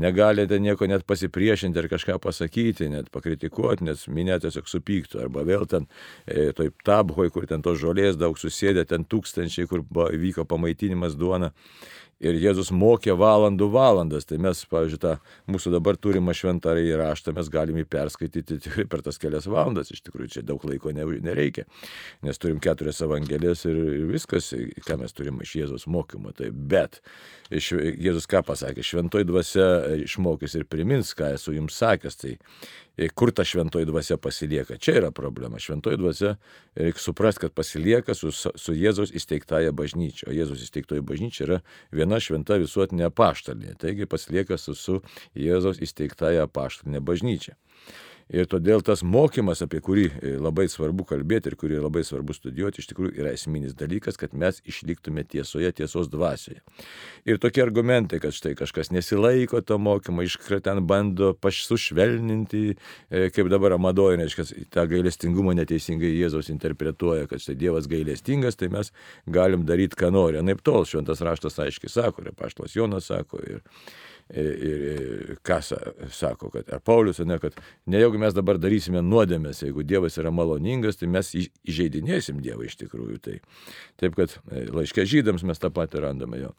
negalite 0.00 0.58
nieko 0.62 0.88
net 0.90 1.06
pasipriešinti 1.08 1.80
ar 1.80 1.88
kažką 1.90 2.18
pasakyti, 2.22 2.90
net 2.92 3.10
pakritikuoti, 3.14 3.86
nes 3.88 4.06
minė 4.12 4.38
tiesiog 4.42 4.70
supyktų. 4.70 5.20
Arba 5.26 5.44
vėl 5.48 5.66
ten, 5.70 5.88
e, 6.26 6.50
toj 6.56 6.72
tabhoj, 6.86 7.30
kur 7.34 7.48
ten 7.50 7.64
tos 7.64 7.80
žolės 7.82 8.18
daug 8.20 8.38
susėdė, 8.38 8.86
ten 8.88 9.04
tūkstančiai, 9.04 9.68
kur 9.70 9.84
vyko 10.12 10.46
pamaitinimas 10.48 11.16
duona 11.18 11.52
ir 12.22 12.38
Jėzus 12.40 12.70
mokė 12.74 13.14
valandų 13.18 13.68
valandas. 13.72 14.26
Tai 14.28 14.38
mes, 14.42 14.62
pavyzdžiui, 14.70 15.00
tą 15.02 15.14
mūsų 15.52 15.72
dabar 15.76 15.98
turimą 16.00 16.34
šventąjį 16.36 16.96
raštą 17.00 17.34
mes 17.36 17.50
galime 17.52 17.84
perskaityti 17.88 18.58
tikrai 18.64 18.86
per 18.90 19.04
tas 19.06 19.20
kelias 19.22 19.48
valandas. 19.50 19.92
Iš 19.94 20.04
tikrųjų, 20.06 20.30
čia 20.36 20.44
daug 20.46 20.64
laiko 20.68 20.92
nereikia, 20.96 21.66
nes 22.26 22.40
turim 22.42 22.60
keturias 22.62 23.02
evangelijas 23.04 23.66
ir 23.68 23.80
viskas, 24.12 24.52
ką 24.86 25.00
mes 25.02 25.16
turim 25.16 25.42
iš 25.44 25.56
Jėzus 25.60 25.88
mokymo. 25.90 26.32
Tai 26.36 26.50
bet 26.52 27.00
Jėzus 27.52 28.28
ką 28.30 28.42
pasakė, 28.46 28.84
šventoji 28.86 29.28
dvasia 29.28 29.68
išmokys 30.06 30.58
ir 30.58 30.66
primins, 30.70 31.14
ką 31.16 31.34
esu 31.36 31.56
jums 31.56 31.76
sakęs. 31.78 32.20
Tai 32.22 32.36
kur 33.14 33.32
ta 33.32 33.44
šventoji 33.44 33.86
dvasia 33.86 34.16
pasilieka. 34.16 34.78
Čia 34.80 34.96
yra 35.00 35.10
problema. 35.14 35.60
Šventoji 35.60 35.98
dvasia, 36.00 36.34
reikia 36.76 37.02
suprasti, 37.02 37.44
kad 37.44 37.52
pasilieka 37.56 38.16
su, 38.16 38.32
su 38.32 38.76
Jėzaus 38.76 39.12
įsteigtaja 39.16 39.74
bažnyčia. 39.76 40.30
O 40.30 40.34
Jėzaus 40.36 40.64
įsteigtoji 40.64 41.04
bažnyčia 41.04 41.44
yra 41.46 41.60
viena 41.92 42.20
šventa 42.22 42.56
visuotinė 42.62 43.10
paštalinė. 43.12 43.76
Taigi 43.80 44.08
pasilieka 44.08 44.56
su, 44.60 44.74
su 44.74 45.00
Jėzaus 45.36 45.82
įsteigtaja 45.84 46.48
paštalinė 46.48 47.04
bažnyčia. 47.04 47.56
Ir 48.26 48.48
todėl 48.50 48.82
tas 48.82 49.04
mokymas, 49.06 49.60
apie 49.62 49.78
kurį 49.84 50.06
e, 50.10 50.30
labai 50.42 50.64
svarbu 50.70 51.04
kalbėti 51.06 51.52
ir 51.52 51.54
kurį 51.58 51.76
labai 51.84 52.02
svarbu 52.02 52.34
studijuoti, 52.34 52.82
iš 52.82 52.88
tikrųjų 52.90 53.12
yra 53.20 53.30
esminis 53.36 53.76
dalykas, 53.78 54.18
kad 54.18 54.32
mes 54.34 54.58
išliktume 54.66 55.22
tiesoje, 55.22 55.70
tiesos 55.78 56.10
dvasioje. 56.10 56.58
Ir 57.22 57.38
tokie 57.42 57.62
argumentai, 57.62 58.18
kad 58.22 58.34
štai 58.34 58.56
kažkas 58.58 58.90
nesilaiko 58.90 59.60
to 59.62 59.78
mokymo, 59.78 60.24
iškrat 60.26 60.66
ten 60.66 60.82
bando 60.90 61.36
sušvelninti, 61.38 62.64
e, 62.74 63.28
kaip 63.30 63.46
dabar 63.52 63.76
Amadoja, 63.76 64.18
reiškia, 64.18 64.48
tą 64.74 64.88
gailestingumą 64.90 65.54
neteisingai 65.60 66.10
Jėzaus 66.16 66.50
interpretuoja, 66.50 67.28
kad 67.30 67.44
štai 67.44 67.54
Dievas 67.62 67.86
gailestingas, 67.86 68.58
tai 68.58 68.72
mes 68.74 68.90
galim 69.30 69.62
daryti, 69.70 69.94
ką 70.02 70.10
nori. 70.10 70.42
Naip 70.42 70.66
tol 70.66 70.82
šventas 70.82 71.22
raštas 71.22 71.62
aiškiai 71.62 71.94
sako, 71.94 72.26
ir 72.26 72.34
Paštlas 72.34 72.74
Jonas 72.74 73.06
sako, 73.06 73.38
ir 73.46 73.62
ir, 74.34 74.84
ir 74.90 75.38
ką 75.46 75.60
sako, 75.62 76.50
kad 76.54 76.70
ar 76.72 76.82
Paulius, 76.84 77.20
ne, 77.24 77.38
kad 77.42 77.56
nejaugi 77.86 78.20
mes 78.20 78.34
dabar 78.36 78.58
darysime 78.58 79.02
nuodėmės, 79.04 79.62
jeigu 79.66 79.86
Dievas 79.86 80.18
yra 80.20 80.32
maloningas, 80.34 80.98
tai 81.00 81.10
mes 81.10 81.32
įžeidinėsim 81.36 82.40
Dievą 82.44 82.66
iš 82.66 82.78
tikrųjų. 82.82 83.20
Tai, 83.22 83.38
taip 84.02 84.18
kad 84.18 84.38
e, 84.50 84.66
laiškė 84.74 85.06
žydams 85.06 85.46
mes 85.46 85.62
tą 85.62 85.70
patį 85.74 86.06
randame 86.06 86.42
jo. 86.42 86.54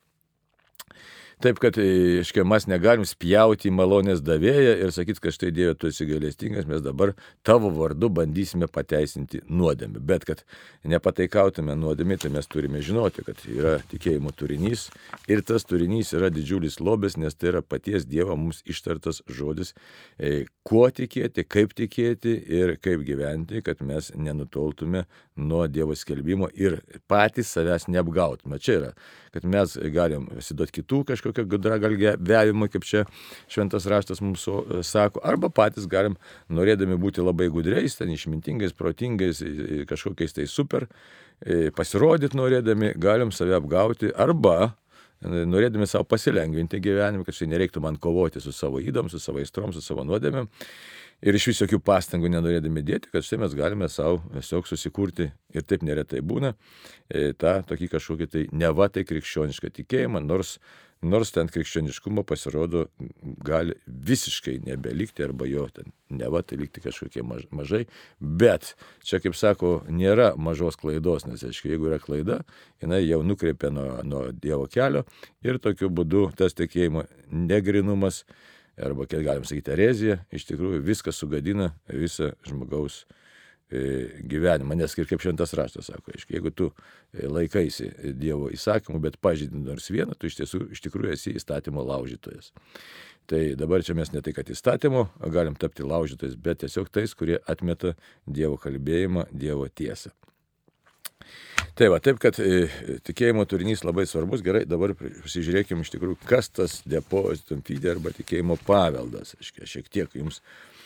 Taip, 1.37 1.59
kad, 1.61 1.75
aiškiai, 1.77 2.41
mes 2.49 2.63
negalim 2.65 3.03
spjauti 3.05 3.69
į 3.69 3.71
malonės 3.77 4.23
davėją 4.25 4.71
ir 4.81 4.93
sakyti, 4.95 5.21
kad 5.21 5.35
štai 5.35 5.51
Dieve, 5.53 5.75
tu 5.77 5.91
esi 5.91 6.07
gailestingas, 6.09 6.65
mes 6.65 6.81
dabar 6.81 7.11
tavo 7.45 7.69
vardu 7.75 8.09
bandysime 8.09 8.65
pateisinti 8.65 9.43
nuodėmę. 9.45 10.01
Bet 10.01 10.25
kad 10.25 10.41
nepataikautume 10.89 11.75
nuodėmė, 11.77 12.17
tai 12.23 12.31
mes 12.33 12.49
turime 12.49 12.81
žinoti, 12.81 13.21
kad 13.27 13.43
yra 13.53 13.75
tikėjimo 13.91 14.33
turinys 14.33 14.87
ir 15.29 15.43
tas 15.45 15.67
turinys 15.69 16.15
yra 16.17 16.31
didžiulis 16.33 16.79
lobis, 16.81 17.19
nes 17.21 17.37
tai 17.37 17.51
yra 17.51 17.61
paties 17.61 18.09
Dievo 18.09 18.33
mums 18.33 18.63
ištartas 18.65 19.21
žodis, 19.29 19.75
e, 20.17 20.47
kuo 20.65 20.87
tikėti, 20.89 21.45
kaip 21.45 21.77
tikėti 21.77 22.33
ir 22.33 22.79
kaip 22.81 23.05
gyventi, 23.05 23.61
kad 23.61 23.85
mes 23.85 24.09
nenutoltume 24.17 25.05
nuo 25.37 25.67
Dievo 25.69 25.93
skelbimo 25.93 26.49
ir 26.57 26.81
patys 27.05 27.53
savęs 27.53 27.85
neapgautume. 27.93 28.57
Čia 28.57 28.79
yra, 28.81 28.91
kad 29.37 29.45
mes 29.45 29.77
galim 29.93 30.25
pasiduoti 30.33 30.79
kitų 30.79 31.03
kažkokių 31.11 31.26
kažkokio 31.27 31.47
gudragalgėvimo, 31.51 32.67
kaip 32.71 32.85
čia 32.87 33.03
šventas 33.51 33.87
raštas 33.89 34.21
mums 34.23 34.47
sako, 34.87 35.21
arba 35.23 35.49
patys 35.49 35.87
galim, 35.87 36.17
norėdami 36.49 36.97
būti 36.97 37.23
labai 37.23 37.49
gudriais, 37.51 37.97
ten 37.99 38.09
išmintingais, 38.13 38.73
protingais, 38.73 39.43
kažkokiais 39.87 40.33
tai 40.33 40.47
super, 40.47 40.87
pasirodyti 41.75 42.37
norėdami, 42.37 42.95
galim 42.97 43.31
save 43.31 43.55
apgauti, 43.57 44.11
arba 44.15 44.75
norėdami 45.21 45.87
savo 45.89 46.05
pasilengvinti 46.05 46.79
gyvenimą, 46.81 47.25
kad 47.25 47.33
štai 47.33 47.49
nereiktų 47.49 47.81
man 47.81 47.97
kovoti 47.97 48.41
su 48.41 48.53
savo 48.53 48.77
įdom, 48.79 49.09
su 49.09 49.19
savo 49.19 49.41
aistrom, 49.41 49.73
su 49.73 49.81
savo 49.81 50.05
nuodėmėm. 50.05 50.47
Ir 51.25 51.33
iš 51.33 51.47
vis 51.49 51.59
jokių 51.63 51.79
pastangų 51.81 52.29
nenorėdami 52.29 52.83
dėti, 52.85 53.09
kad 53.09 53.25
štai 53.25 53.39
mes 53.41 53.55
galime 53.57 53.87
savo 53.89 54.19
tiesiog 54.35 54.67
susikurti, 54.69 55.31
ir 55.49 55.65
taip 55.65 55.81
neretai 55.81 56.21
būna, 56.21 56.51
tą 57.41 57.55
tokį 57.65 57.89
kažkokį 57.95 58.27
tai 58.29 58.43
neva 58.53 58.85
tai 58.93 59.01
krikščionišką 59.09 59.71
tikėjimą, 59.79 60.21
nors 60.21 60.59
nors 61.01 61.31
ten 61.31 61.49
krikščioniškumo 61.51 62.23
pasirodo 62.27 62.85
gali 63.45 63.75
visiškai 63.85 64.57
nebelikti 64.65 65.25
arba 65.25 65.47
jo 65.49 65.67
ten 65.73 65.91
neva 66.09 66.41
tai 66.41 66.57
likti 66.61 66.81
kažkokie 66.81 67.23
maž, 67.27 67.45
mažai, 67.51 67.85
bet 68.19 68.73
čia 69.05 69.19
kaip 69.23 69.35
sako, 69.35 69.81
nėra 69.91 70.31
mažos 70.39 70.79
klaidos, 70.79 71.27
nes 71.27 71.43
aiškiai, 71.43 71.75
jeigu 71.75 71.89
yra 71.91 71.99
klaida, 72.01 72.41
jinai 72.81 73.03
jau 73.03 73.21
nukreipia 73.25 73.71
nuo, 73.73 73.89
nuo 74.07 74.23
Dievo 74.31 74.67
kelio 74.71 75.03
ir 75.45 75.59
tokiu 75.59 75.91
būdu 75.93 76.29
tas 76.37 76.55
tikėjimo 76.57 77.05
negrinumas 77.29 78.23
arba, 78.77 79.07
kiek 79.09 79.25
galim 79.25 79.45
sakyti, 79.47 79.73
erezija, 79.73 80.19
iš 80.31 80.47
tikrųjų 80.49 80.83
viskas 80.85 81.19
sugadina 81.19 81.73
visą 81.89 82.33
žmogaus 82.47 83.03
E, 83.05 83.26
gyvenimą, 83.67 84.77
nes 84.79 84.93
kaip 84.95 85.19
šventas 85.19 85.51
raštas 85.57 85.89
sako, 85.91 86.13
aiškiai, 86.15 86.37
jeigu 86.37 86.51
tu 86.55 86.69
e, 86.71 87.27
laikaisi 87.27 87.89
Dievo 88.15 88.47
įsakymų, 88.55 89.01
bet 89.03 89.17
pažydin 89.19 89.65
nors 89.67 89.89
vieną, 89.91 90.15
tu 90.15 90.29
iš 90.29 90.37
tiesų 90.39 90.61
iš 90.71 90.83
tikrųjų 90.85 91.11
esi 91.11 91.33
įstatymo 91.35 91.83
laužytojas. 91.83 92.53
Tai 93.27 93.41
dabar 93.59 93.83
čia 93.83 93.97
mes 93.97 94.13
ne 94.13 94.21
tai, 94.23 94.31
kad 94.37 94.47
įstatymo 94.47 95.09
galim 95.33 95.57
tapti 95.59 95.83
laužytojais, 95.83 96.37
bet 96.39 96.61
tiesiog 96.63 96.87
tais, 96.95 97.11
kurie 97.11 97.41
atmeta 97.43 97.97
Dievo 98.23 98.55
kalbėjimą, 98.61 99.27
Dievo 99.35 99.67
tiesą. 99.67 100.13
Tai 101.75 101.91
va, 101.91 101.99
taip, 101.99 102.21
kad 102.23 102.39
e, 102.39 102.69
tikėjimo 103.03 103.43
turinys 103.51 103.83
labai 103.83 104.07
svarbus, 104.07 104.45
gerai, 104.47 104.63
dabar 104.63 104.95
pasižiūrėkime 104.95 105.83
iš 105.83 105.91
tikrųjų, 105.97 106.21
kas 106.23 106.47
tas 106.55 106.79
depozitum 106.87 107.59
fide 107.67 107.91
arba 107.91 108.15
tikėjimo 108.15 108.55
paveldas. 108.63 109.35
Aš 109.43 109.51
šiek 109.67 109.91
tiek 109.91 110.15
jums 110.15 110.39
E, 110.39 110.76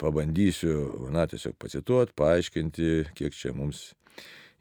pabandysiu, 0.00 1.08
na, 1.14 1.26
tiesiog 1.30 1.56
pacituoti, 1.60 2.14
paaiškinti, 2.18 2.88
kiek 3.18 3.36
čia 3.36 3.52
mums 3.56 3.92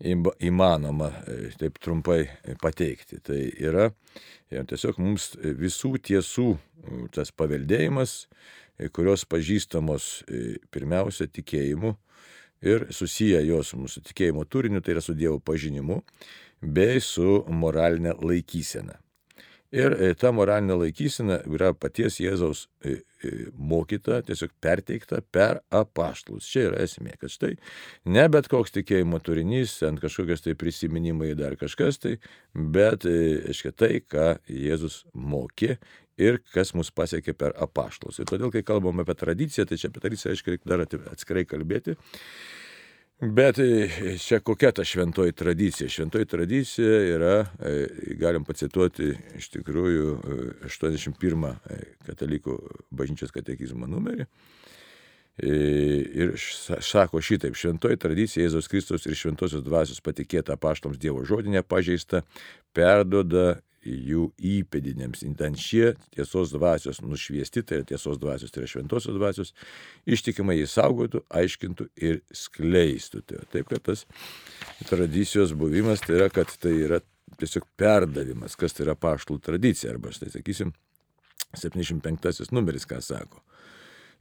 įmanoma 0.02 1.12
e, 1.30 1.52
taip 1.62 1.78
trumpai 1.82 2.24
pateikti. 2.62 3.22
Tai 3.24 3.40
yra 3.62 3.90
e, 4.50 4.64
tiesiog 4.68 5.00
mums 5.02 5.32
visų 5.40 5.96
tiesų 6.02 6.50
tas 7.14 7.34
paveldėjimas, 7.38 8.26
kurios 8.96 9.28
pažįstamos 9.30 10.24
pirmiausia 10.74 11.28
tikėjimu 11.30 11.94
ir 12.66 12.88
susiję 12.94 13.42
jos 13.46 13.74
mūsų 13.78 14.04
tikėjimo 14.10 14.46
turiniu, 14.50 14.82
tai 14.82 14.96
yra 14.96 15.04
su 15.04 15.16
Dievo 15.18 15.40
pažinimu, 15.44 16.02
bei 16.62 17.02
su 17.02 17.42
moralinė 17.50 18.16
laikysena. 18.22 19.00
Ir 19.72 19.96
e, 19.96 20.12
ta 20.20 20.34
moralinė 20.36 20.78
laikysena 20.78 21.42
yra 21.48 21.72
paties 21.74 22.20
Jėzaus 22.22 22.68
e, 22.84 22.98
e, 22.98 23.11
mokyta, 23.58 24.22
tiesiog 24.28 24.54
perteikta 24.64 25.22
per 25.34 25.62
apaštlus. 25.74 26.48
Čia 26.52 26.68
yra 26.70 26.84
esmė, 26.86 27.16
kad 27.22 27.34
štai 27.34 27.54
ne 28.12 28.28
bet 28.32 28.50
koks 28.52 28.76
tikėjimo 28.78 29.22
turinys, 29.24 29.78
ant 29.88 30.02
kažkokios 30.04 30.46
tai 30.46 30.56
prisiminimai 30.60 31.34
dar 31.40 31.58
kažkas 31.60 32.02
tai, 32.02 32.16
bet, 32.54 33.08
aiškiai, 33.08 33.76
tai, 33.78 33.94
ką 34.06 34.34
Jėzus 34.52 35.04
mokė 35.14 35.78
ir 36.22 36.42
kas 36.54 36.74
mus 36.78 36.92
pasiekė 36.94 37.36
per 37.38 37.56
apaštlus. 37.62 38.20
Ir 38.22 38.30
todėl, 38.30 38.52
kai 38.54 38.64
kalbam 38.68 39.02
apie 39.04 39.16
tradiciją, 39.18 39.68
tai 39.70 39.80
čia 39.82 39.92
apie 39.92 40.04
tradiciją, 40.04 40.36
aiškiai, 40.36 40.58
reikia 40.58 40.74
dar 40.74 40.86
atskirai 41.14 41.46
kalbėti. 41.50 41.98
Bet 43.22 43.60
e, 43.60 44.18
čia 44.18 44.40
kokia 44.42 44.72
ta 44.74 44.84
šventoji 44.86 45.32
tradicija? 45.38 45.90
Šventoji 45.90 46.26
tradicija 46.26 47.02
yra, 47.06 47.36
e, 47.62 47.86
galim 48.18 48.42
pacituoti 48.46 49.12
iš 49.38 49.52
tikrųjų 49.54 50.16
81 50.66 51.46
e, 51.46 51.78
katalikų 52.08 52.56
bažnyčios 52.90 53.34
katekizmo 53.36 53.86
numerį. 53.86 54.26
Ir 55.42 56.34
sako 56.38 57.22
šitaip, 57.24 57.56
šventoji 57.58 57.98
tradicija 58.02 58.44
Jėzaus 58.44 58.68
Kristus 58.70 59.06
ir 59.08 59.16
šventosios 59.18 59.64
dvasios 59.64 60.02
patikėta 60.04 60.58
paštoms 60.60 61.00
Dievo 61.02 61.24
žodinė 61.26 61.64
pažeista, 61.64 62.22
perdoda 62.76 63.62
jų 63.86 64.28
įpėdinėms. 64.38 65.24
Ten 65.40 65.56
šie 65.60 65.94
tiesos 66.14 66.54
dvasios 66.54 67.02
nušviesti, 67.04 67.64
tai 67.66 67.82
yra 67.82 67.88
tiesos 67.94 68.20
dvasios, 68.22 68.54
tai 68.54 68.64
yra 68.64 68.72
šventosios 68.72 69.18
dvasios, 69.18 69.54
ištikimai 70.06 70.60
jį 70.60 70.68
saugotų, 70.72 71.24
aiškintų 71.42 71.88
ir 72.02 72.22
skleistų. 72.36 73.24
Tai 73.28 73.42
taip, 73.54 73.72
kad 73.72 73.86
tas 73.90 74.06
tradicijos 74.90 75.56
buvimas 75.58 76.04
tai 76.06 76.20
yra, 76.20 76.30
kad 76.34 76.54
tai 76.62 76.76
yra 76.86 77.02
tiesiog 77.42 77.66
perdavimas, 77.80 78.58
kas 78.60 78.76
tai 78.76 78.86
yra 78.88 78.98
paštlų 79.00 79.40
tradicija, 79.44 79.96
arba 79.96 80.14
štai 80.14 80.32
sakysim, 80.36 80.76
75 81.58 82.52
numeris, 82.54 82.86
ką 82.88 83.02
sako. 83.04 83.42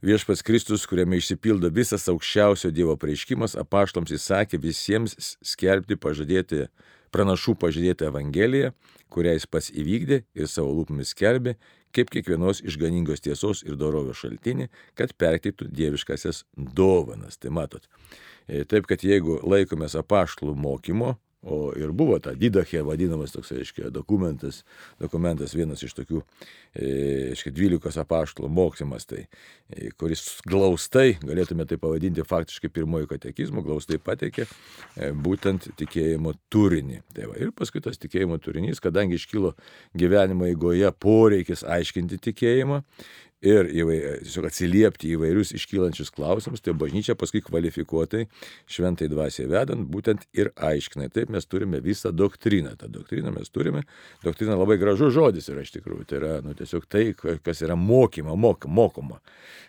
Viešpats 0.01 0.41
Kristus, 0.41 0.87
kuriame 0.89 1.19
išsipildo 1.21 1.69
visas 1.69 2.07
aukščiausio 2.09 2.71
Dievo 2.73 2.95
pareiškimas, 2.97 3.53
apaštoms 3.61 4.09
įsakė 4.15 4.57
visiems 4.57 5.13
skelbti 5.45 5.93
pažadėti, 6.01 6.63
pranašų 7.11 7.55
pažadėtą 7.61 8.09
Evangeliją, 8.11 8.71
kurią 9.11 9.35
jis 9.35 9.47
pats 9.51 9.69
įvykdė 9.71 10.21
ir 10.37 10.49
savo 10.49 10.73
lūpomis 10.77 11.13
skelbė, 11.15 11.55
kaip 11.95 12.11
kiekvienos 12.13 12.61
išganingos 12.63 13.23
tiesos 13.23 13.65
ir 13.67 13.75
dorovio 13.79 14.15
šaltinį, 14.15 14.69
kad 14.95 15.13
perteiktų 15.19 15.67
dieviškasias 15.75 16.45
dovanas. 16.55 17.37
Tai 17.41 17.51
matot. 17.55 17.87
E, 18.47 18.63
taip, 18.63 18.87
kad 18.89 19.03
jeigu 19.03 19.41
laikomės 19.43 19.97
apaštlų 19.99 20.55
mokymo, 20.55 21.17
O 21.41 21.71
ir 21.73 21.89
buvo 21.97 22.19
ta 22.21 22.35
didachė 22.37 22.83
vadinamas 22.85 23.31
toks, 23.33 23.49
reiškia, 23.55 23.87
dokumentas, 23.89 24.59
dokumentas 25.01 25.55
vienas 25.57 25.81
iš 25.81 25.95
tokių, 25.97 26.19
e, 26.75 26.89
reiškia, 27.31 27.53
dvylikos 27.57 27.97
apaštalų 27.97 28.49
mokymas, 28.53 29.07
tai, 29.09 29.23
e, 29.73 29.89
kuris 29.97 30.21
glaustai, 30.45 31.15
galėtume 31.25 31.65
tai 31.65 31.79
pavadinti 31.81 32.21
faktiškai 32.21 32.69
pirmojo 32.69 33.09
katekizmo, 33.09 33.65
glaustai 33.65 33.97
pateikė 33.97 34.45
e, 34.45 35.09
būtent 35.17 35.71
tikėjimo 35.81 36.35
turinį. 36.53 37.01
Tai 37.17 37.31
va, 37.31 37.39
ir 37.41 37.55
paskui 37.57 37.81
tas 37.81 37.97
tikėjimo 37.97 38.37
turinys, 38.37 38.83
kadangi 38.83 39.17
iškilo 39.17 39.55
gyvenimo 39.97 40.45
eigoje 40.45 40.93
poreikis 41.01 41.65
aiškinti 41.65 42.21
tikėjimą 42.21 42.83
ir 43.41 43.69
įvai, 43.73 43.97
tiesiog 44.21 44.45
atsiliepti 44.47 45.09
įvairius 45.15 45.51
iškylančius 45.57 46.11
klausimus, 46.13 46.61
tai 46.61 46.75
bažnyčia 46.77 47.15
paskui 47.17 47.41
kvalifikuotai 47.43 48.27
šventai 48.69 49.09
dvasiai 49.11 49.49
vedant 49.49 49.87
būtent 49.89 50.27
ir 50.37 50.51
aiškinai. 50.55 51.09
Taip 51.13 51.31
mes 51.33 51.47
turime 51.49 51.81
visą 51.81 52.13
doktriną. 52.13 52.75
Ta 52.77 52.89
doktrina 52.91 53.33
mes 53.33 53.49
turime. 53.49 53.83
Doktrina 54.23 54.57
labai 54.59 54.77
gražus 54.81 55.13
žodis 55.15 55.49
yra 55.49 55.65
iš 55.65 55.73
tikrųjų. 55.77 56.05
Tai 56.09 56.19
yra 56.21 56.33
nu, 56.45 56.53
tiesiog 56.57 56.85
tai, 56.85 57.07
kas 57.17 57.63
yra 57.65 57.77
mokyma, 57.79 58.37
mok, 58.37 58.69
mokoma. 58.69 59.17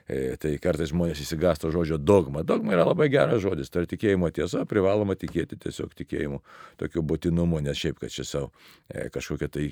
E, 0.05 0.37
tai 0.37 0.55
kartais 0.61 0.93
žmonės 0.93 1.23
įsigasto 1.25 1.73
žodžio 1.73 1.97
dogma. 1.97 2.45
Dogma 2.45 2.77
yra 2.77 2.85
labai 2.91 3.09
geras 3.13 3.41
žodis. 3.45 3.73
Tai 3.73 3.85
yra 3.85 3.93
tikėjimo 3.95 4.29
tiesa, 4.37 4.67
privaloma 4.69 5.17
tikėti 5.17 5.57
tiesiog 5.65 5.97
tikėjimu 5.97 6.43
tokiu 6.81 7.05
būtinumu, 7.07 7.63
nes 7.65 7.79
šiaip, 7.79 8.03
kad 8.03 8.13
čia 8.13 8.29
savo 8.29 8.53
e, 8.93 9.09
kažkokia 9.13 9.49
tai 9.53 9.71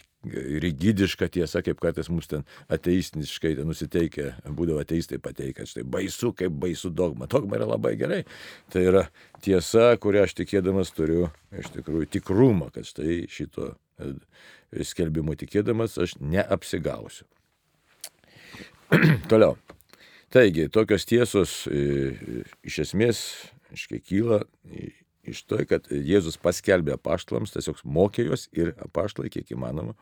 rigidiška 0.65 1.29
tiesa, 1.33 1.63
kaip 1.65 1.81
kartais 1.81 2.09
mums 2.13 2.29
ten 2.31 2.45
ateistiškai 2.73 3.55
ten 3.59 3.69
nusiteikia 3.69 3.90
nusiteikę, 3.91 4.35
būdavo 4.47 4.81
ateistai 4.81 5.19
pateikę, 5.19 5.67
štai 5.67 5.85
baisu, 5.85 6.33
kaip 6.33 6.53
baisu 6.53 6.91
dogma. 6.91 7.27
Dogma 7.27 7.57
yra 7.57 7.67
labai 7.67 7.97
gerai. 7.97 8.25
Tai 8.71 8.83
yra 8.83 9.11
tiesa, 9.43 9.97
kurią 9.99 10.25
aš 10.25 10.35
tikėdamas 10.35 10.93
turiu 10.93 11.31
iš 11.53 11.71
tikrųjų 11.75 12.09
tikrumą, 12.11 12.71
kad 12.73 12.85
štai 12.87 13.27
šito 13.29 13.75
e, 13.99 14.15
skelbimo 14.85 15.35
tikėdamas 15.35 15.99
aš 15.99 16.17
neapsigausiu. 16.21 17.27
Toliau. 19.31 19.57
Taigi, 20.31 20.69
tokios 20.71 21.05
tiesos 21.07 21.67
e, 21.67 22.15
iš 22.63 22.85
esmės, 22.87 23.21
aiškiai, 23.73 24.01
kyla 24.01 24.45
iš 25.27 25.43
to, 25.45 25.59
kad 25.69 25.91
Jėzus 25.91 26.39
paskelbė 26.41 26.95
apaštalams, 26.95 27.53
tiesiog 27.53 27.83
mokė 27.85 28.29
juos 28.29 28.47
ir 28.57 28.73
apaštalai, 28.81 29.31
kiek 29.31 29.51
įmanoma, 29.53 29.97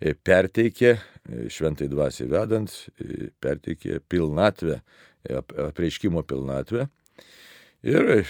perteikė, 0.00 0.94
e, 0.96 1.48
šventai 1.52 1.88
dvasiai 1.92 2.30
vedant, 2.30 2.72
e, 2.96 3.30
perteikė 3.40 4.00
pilnatvę, 4.08 4.80
apreiškimo 5.68 6.22
pilnatvę 6.24 6.86
ir 7.84 8.24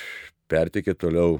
perteikė 0.50 0.96
toliau 0.98 1.36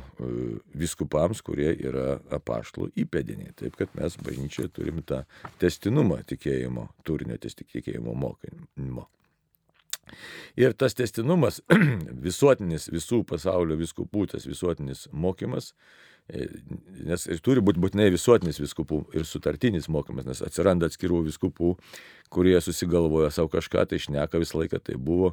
viskupams, 0.79 1.41
kurie 1.43 1.73
yra 1.75 2.21
apaštlų 2.31 2.93
įpėdiniai. 3.03 3.51
Taip 3.59 3.75
kad 3.81 3.91
mes 3.99 4.15
bažnyčioje 4.23 4.71
turim 4.77 5.03
tą 5.03 5.25
testinumą 5.59 6.21
tikėjimo, 6.31 6.87
turinio 7.03 7.35
tikėjimo 7.43 8.15
mokymo. 8.15 9.09
Ir 10.59 10.75
tas 10.79 10.97
testinumas, 10.99 11.61
visuotinis 12.27 12.89
visų 12.91 13.23
pasaulio 13.29 13.77
viskupų, 13.81 14.27
tas 14.33 14.47
visuotinis 14.49 15.07
mokymas, 15.13 15.73
nes 17.07 17.27
ir 17.31 17.41
turi 17.45 17.63
būti 17.65 17.83
būtinai 17.83 18.11
visuotinis 18.13 18.61
viskupų 18.63 19.03
ir 19.17 19.27
sutartinis 19.29 19.89
mokymas, 19.93 20.29
nes 20.29 20.43
atsiranda 20.47 20.91
atskirų 20.91 21.25
viskupų, 21.29 21.75
kurie 22.31 22.61
susigalvoja 22.63 23.31
savo 23.35 23.51
kažką, 23.53 23.87
tai 23.91 23.99
išneka 24.01 24.41
visą 24.41 24.61
laiką, 24.63 24.81
tai 24.87 24.99
buvo, 25.01 25.33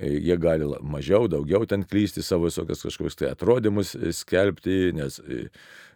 jie 0.00 0.36
gali 0.40 0.68
mažiau, 0.84 1.26
daugiau 1.30 1.66
ten 1.68 1.84
klysti 1.88 2.24
savo 2.24 2.50
visokias 2.50 2.84
kažkokius 2.86 3.18
tai 3.18 3.32
atrodymus 3.32 3.96
skelbti, 4.20 4.94
nes 4.96 5.20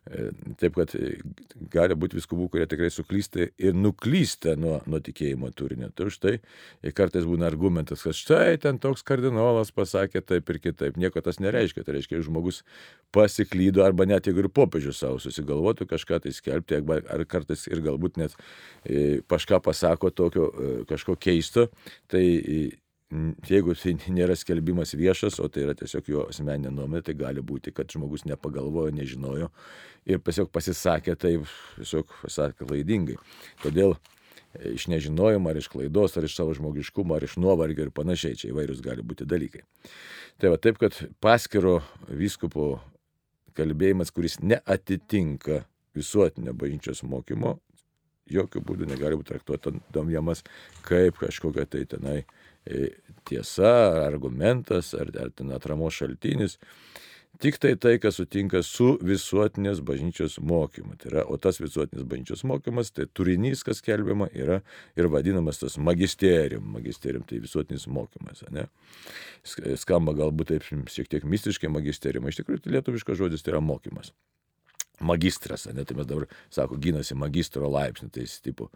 E, 0.09 0.31
taip 0.57 0.79
kad 0.79 0.95
e, 0.97 1.19
gali 1.71 1.95
būti 1.99 2.17
viskubų, 2.17 2.47
kurie 2.55 2.65
tikrai 2.67 2.89
suklysta 2.91 3.45
ir 3.61 3.75
nuklysta 3.77 4.55
nuo, 4.57 4.79
nuo 4.89 4.99
tikėjimo 5.05 5.51
turinio. 5.53 5.91
Tai 5.93 6.07
už 6.09 6.17
tai 6.23 6.33
kartais 6.97 7.27
būna 7.29 7.45
argumentas, 7.51 8.07
kad 8.07 8.17
štai 8.17 8.57
ten 8.63 8.79
toks 8.81 9.05
kardinolas 9.05 9.75
pasakė 9.77 10.23
taip 10.25 10.49
ir 10.55 10.59
kitaip. 10.65 10.97
Nieko 10.97 11.21
tas 11.25 11.37
nereiškia. 11.45 11.85
Tai 11.85 11.99
reiškia, 11.99 12.23
žmogus 12.25 12.63
pasiklydo 13.13 13.85
arba 13.85 14.07
net 14.09 14.31
jeigu 14.31 14.47
ir 14.47 14.49
popiežius 14.57 15.03
savo 15.05 15.21
susigalvotų 15.21 15.85
kažką 15.93 16.23
tai 16.25 16.33
skelbti, 16.33 16.81
ar 16.81 17.27
kartais 17.29 17.67
ir 17.69 17.85
galbūt 17.85 18.17
net 18.23 18.39
e, 18.89 19.21
kažką 19.29 19.61
pasako 19.69 20.15
tokio 20.17 20.40
kažko 20.91 21.17
keisto, 21.21 21.69
tai 22.11 22.25
jeigu 23.51 23.75
tai 23.75 23.97
nėra 24.15 24.37
skelbimas 24.39 24.95
viešas, 24.95 25.41
o 25.43 25.49
tai 25.51 25.65
yra 25.65 25.75
tiesiog 25.79 26.11
jo 26.11 26.25
asmeninė 26.31 26.71
nuomonė, 26.75 27.03
tai 27.07 27.17
gali 27.19 27.43
būti, 27.43 27.73
kad 27.75 27.91
žmogus 27.91 28.25
nepagalvojo, 28.29 28.95
nežinojo 28.95 29.51
ir 30.07 30.23
tiesiog 30.23 30.51
pasisakė 30.55 31.17
taip, 31.19 31.49
tiesiog 31.79 32.15
pasakė 32.23 32.69
klaidingai. 32.69 33.17
Todėl 33.65 33.97
e, 33.97 34.77
iš 34.77 34.87
nežinojimo, 34.93 35.51
ar 35.51 35.59
iš 35.59 35.71
klaidos, 35.73 36.15
ar 36.17 36.29
iš 36.29 36.37
savo 36.39 36.55
žmogiškumo, 36.57 37.17
ar 37.17 37.27
iš 37.27 37.37
nuovargio 37.43 37.89
ir 37.89 37.93
panašiai, 37.95 38.39
čia 38.39 38.53
įvairius 38.53 38.83
gali 38.85 39.03
būti 39.07 39.27
dalykai. 39.29 39.65
Tai 40.41 40.55
va 40.55 40.61
taip, 40.63 40.79
kad 40.81 40.95
paskiro 41.21 41.81
vyskupo 42.09 42.77
kalbėjimas, 43.59 44.15
kuris 44.15 44.39
neatitinka 44.39 45.65
visuotinio 45.99 46.55
bažnyčios 46.55 47.03
mokymo, 47.03 47.59
jokių 48.31 48.63
būdų 48.67 48.91
negali 48.91 49.19
būti 49.19 49.35
traktuojamas 49.35 50.45
kaip 50.87 51.19
kažkokia 51.21 51.67
tai 51.71 51.85
tenai 51.91 52.21
E, 52.67 52.91
tiesa, 53.25 54.05
argumentas 54.05 54.95
ar, 54.95 55.09
ar 55.21 55.31
ten 55.33 55.53
atramos 55.57 55.97
šaltinis. 55.97 56.59
Tik 57.41 57.57
tai 57.63 57.73
tai, 57.81 57.95
kas 58.03 58.19
sutinka 58.19 58.61
su 58.67 58.99
visuotinės 59.07 59.81
bažnyčios 59.87 60.37
mokymu. 60.45 60.97
Tai 61.01 61.13
yra, 61.13 61.23
o 61.25 61.39
tas 61.41 61.61
visuotinės 61.63 62.05
bažnyčios 62.11 62.43
mokymas, 62.45 62.91
tai 62.93 63.07
turinys, 63.17 63.63
kas 63.65 63.81
kelbiama, 63.87 64.29
yra 64.37 64.59
ir 64.99 65.09
vadinamas 65.09 65.63
tas 65.63 65.79
magisterium. 65.81 66.67
Magisterium 66.75 67.25
tai 67.25 67.41
visuotinis 67.41 67.87
mokymas. 67.89 68.43
Ne? 68.53 68.67
Skamba 69.81 70.13
galbūt 70.19 70.53
taip 70.53 70.91
šiek 70.93 71.09
tiek 71.09 71.25
mistiškai 71.25 71.73
magisterium. 71.73 72.29
Iš 72.29 72.43
tikrųjų, 72.43 72.67
tai 72.67 72.77
lietuviškas 72.77 73.23
žodis 73.23 73.47
tai 73.47 73.55
yra 73.55 73.65
mokymas 73.65 74.13
magistras, 75.01 75.67
ne, 75.75 75.85
tai 75.85 75.97
mes 75.99 76.09
dabar, 76.09 76.27
sako, 76.53 76.79
gynasi 76.81 77.17
magistro 77.19 77.69
laipsnį, 77.73 78.11
tai 78.15 78.27
jis 78.27 78.39
tipo 78.45 78.71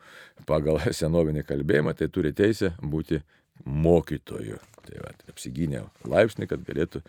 pagal 0.49 0.81
senovinį 1.01 1.45
kalbėjimą, 1.49 1.95
tai 1.99 2.11
turi 2.13 2.35
teisę 2.37 2.75
būti 2.83 3.21
mokytoju. 3.65 4.61
Tai 4.85 5.01
va, 5.01 5.15
tai 5.17 5.33
apsigynė 5.33 5.85
laipsnį, 6.09 6.49
kad 6.51 6.65
galėtų 6.67 7.01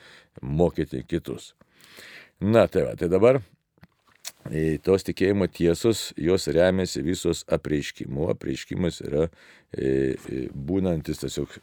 mokyti 0.42 1.04
kitus. 1.08 1.54
Na, 2.40 2.68
tai 2.72 2.86
va, 2.88 2.96
tai 3.00 3.10
dabar 3.12 3.42
e, 4.52 4.78
tos 4.84 5.08
tikėjimo 5.08 5.48
tiesos, 5.52 6.10
jos 6.20 6.48
remiasi 6.56 7.04
visos 7.04 7.44
apreiškimu. 7.52 8.30
Apreiškimas 8.36 9.02
yra 9.08 9.28
e, 9.28 10.16
e, 10.16 10.46
būnantis 10.52 11.24
tiesiog 11.24 11.58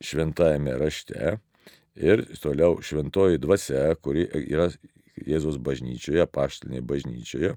šventajame 0.00 0.74
rašte 0.80 1.36
ir 2.00 2.24
toliau 2.40 2.78
šventoji 2.84 3.40
dvasia, 3.40 3.94
kuri 4.00 4.24
yra 4.48 4.70
Jėzaus 5.30 5.58
bažnyčioje, 5.62 6.26
paštalinėje 6.30 6.86
bažnyčioje. 6.92 7.56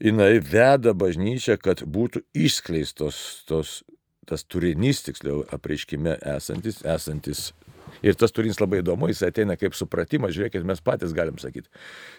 Jis 0.00 0.46
veda 0.48 0.94
bažnyčią, 0.96 1.58
kad 1.60 1.82
būtų 1.84 2.22
išskleistos 2.32 3.44
tos 3.48 3.80
tas 4.30 4.46
turinys, 4.46 5.02
tiksliau, 5.06 5.42
apreiškime 5.54 6.18
esantis, 6.36 6.84
esantis. 6.86 7.50
Ir 8.06 8.14
tas 8.16 8.32
turinys 8.32 8.60
labai 8.62 8.80
įdomu, 8.80 9.08
jis 9.10 9.24
ateina 9.26 9.56
kaip 9.58 9.74
supratimas, 9.76 10.32
žiūrėkit, 10.36 10.62
mes 10.64 10.80
patys 10.84 11.12
galim 11.16 11.40
sakyti. 11.42 11.66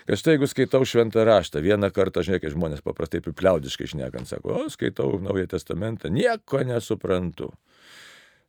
Kad 0.09 0.19
štai 0.19 0.35
jeigu 0.35 0.49
skaitau 0.51 0.83
šventą 0.85 1.23
raštą, 1.25 1.61
vieną 1.63 1.89
kartą, 1.95 2.25
žiūrėkit, 2.27 2.51
žmonės 2.53 2.83
paprastai 2.85 3.23
pipliaudiškai 3.23 3.87
šnekant, 3.93 4.29
sako, 4.29 4.59
o 4.59 4.73
skaitau 4.73 5.15
Naują 5.23 5.47
Testamentą, 5.55 6.11
nieko 6.13 6.61
nesuprantu. 6.67 7.49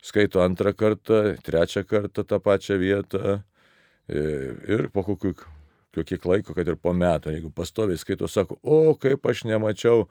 Skaito 0.02 0.42
antrą 0.42 0.74
kartą, 0.74 1.22
trečią 1.46 1.86
kartą 1.86 2.26
tą 2.26 2.42
pačią 2.42 2.80
vietą 2.82 3.38
e, 3.38 4.22
ir 4.66 4.88
po 4.92 5.06
kokių 5.06 5.36
kiek 6.00 6.24
laiko, 6.24 6.54
kad 6.56 6.68
ir 6.68 6.78
po 6.80 6.94
metų, 6.96 7.34
jeigu 7.34 7.52
pastoviai 7.54 8.00
skaito, 8.00 8.28
sako, 8.30 8.56
o 8.62 8.94
kaip 9.00 9.26
aš 9.28 9.44
nemačiau 9.48 10.06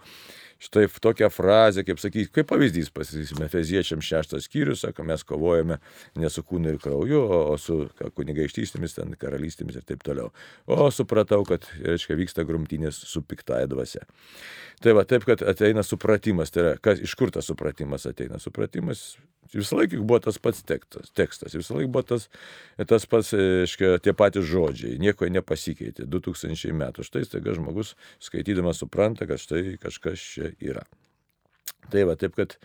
štai 0.61 0.85
tokią 1.01 1.31
frazę, 1.33 1.81
kaip 1.87 1.97
sakyti, 1.97 2.29
kaip 2.35 2.49
pavyzdys 2.51 2.91
pasisysime, 2.93 3.47
Efeziečiam 3.47 4.03
šeštas 4.05 4.45
skyrius, 4.45 4.83
sako, 4.85 5.07
mes 5.09 5.25
kovojame 5.25 5.79
ne 6.21 6.29
su 6.29 6.43
kūnu 6.45 6.75
ir 6.75 6.77
krauju, 6.83 7.23
o, 7.23 7.39
o 7.49 7.57
su 7.57 7.79
kunigaikštystėmis, 7.97 8.93
ten 8.99 9.17
karalystėmis 9.17 9.79
ir 9.81 9.87
taip 9.89 10.05
toliau. 10.05 10.29
O 10.69 10.91
supratau, 10.93 11.41
kad, 11.49 11.65
reiškia, 11.81 12.19
vyksta 12.19 12.45
grumtynės 12.45 13.01
su 13.09 13.23
piktaja 13.25 13.71
dvasia. 13.71 14.05
Tai 14.85 14.93
va, 14.99 15.07
taip, 15.09 15.25
kad 15.25 15.41
ateina 15.49 15.81
supratimas, 15.85 16.53
tai 16.53 16.67
yra, 16.67 16.77
kas, 16.77 17.01
iš 17.01 17.17
kur 17.17 17.33
tas 17.33 17.49
supratimas 17.49 18.05
ateina? 18.09 18.37
Supratimas 18.41 19.15
visą 19.55 19.79
laiką 19.79 19.99
buvo 20.03 20.19
tas 20.23 20.37
pats 20.41 20.63
tekstas, 20.67 21.11
tekstas 21.17 21.55
visą 21.57 21.77
laiką 21.77 21.91
buvo 21.91 22.05
tas, 22.13 22.27
tas 22.87 23.07
pats, 23.09 23.33
reiškia, 23.37 23.97
tie 24.03 24.13
patys 24.17 24.47
žodžiai, 24.49 24.99
nieko 25.01 25.27
nepasikeitė, 25.31 26.07
2000 26.07 26.77
metų. 26.77 27.05
Štai 27.07 27.25
staiga 27.27 27.55
žmogus 27.57 27.95
skaitydamas 28.23 28.81
supranta, 28.81 29.27
kad 29.29 29.41
štai 29.41 29.77
kažkas 29.81 30.23
čia 30.35 30.53
yra. 30.63 30.85
Tai 31.91 32.05
va, 32.07 32.15
taip 32.19 32.37
kad, 32.37 32.55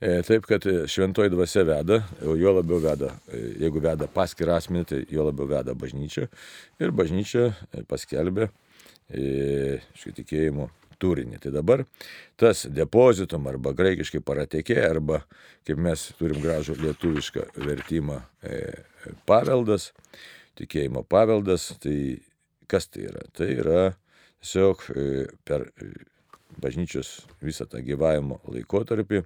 e, 0.00 0.18
taip, 0.26 0.48
kad 0.50 0.66
šventoji 0.90 1.32
dvasia 1.34 1.64
veda, 1.68 2.00
jo 2.24 2.54
labiau 2.56 2.80
veda, 2.82 3.14
e, 3.28 3.42
jeigu 3.64 3.82
veda 3.84 4.08
paskirą 4.10 4.58
asmenį, 4.58 4.84
tai 4.90 5.00
jo 5.12 5.28
labiau 5.28 5.50
veda 5.50 5.76
bažnyčia 5.78 6.28
ir 6.82 6.94
bažnyčia 6.96 7.50
e, 7.52 7.84
paskelbė 7.88 8.50
tikėjimo 10.16 10.70
turinį. 11.00 11.40
Tai 11.42 11.52
dabar 11.54 11.84
tas 12.40 12.64
depozitum 12.70 13.48
arba 13.50 13.74
graikiškai 13.76 14.22
paratekė, 14.24 14.78
arba 14.86 15.22
kaip 15.66 15.80
mes 15.80 16.06
turim 16.18 16.40
gražų 16.44 16.78
lietuvišką 16.82 17.48
vertimą 17.64 18.20
paveldas, 19.28 19.92
tikėjimo 20.60 21.04
paveldas, 21.08 21.72
tai 21.82 22.20
kas 22.70 22.88
tai 22.88 23.08
yra? 23.10 23.28
Tai 23.34 23.50
yra 23.52 23.84
tiesiog 24.44 24.88
per 25.48 25.70
bažnyčios 26.60 27.22
visą 27.42 27.66
tą 27.70 27.80
gyvavimo 27.84 28.40
laikotarpį 28.46 29.24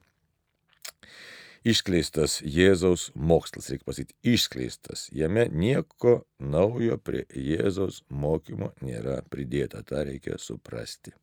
išskleistas 1.66 2.38
Jėzaus 2.44 3.08
mokslas, 3.14 3.68
reikia 3.72 3.86
pasakyti, 3.88 4.16
išskleistas. 4.34 5.08
Jame 5.14 5.48
nieko 5.52 6.22
naujo 6.38 6.98
prie 7.02 7.24
Jėzaus 7.34 8.02
mokymo 8.08 8.72
nėra 8.84 9.20
pridėta, 9.30 9.82
tą 9.82 10.04
reikia 10.08 10.38
suprasti. 10.42 11.14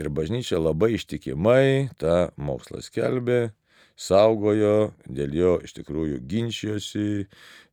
Ir 0.00 0.10
bažnyčia 0.10 0.58
labai 0.58 0.94
ištikimai 0.96 1.90
tą 2.00 2.30
mokslą 2.36 2.82
skelbė, 2.82 3.52
saugojo, 3.94 4.92
dėl 5.06 5.34
jo 5.38 5.52
iš 5.62 5.76
tikrųjų 5.76 6.18
ginčijosi, 6.30 7.26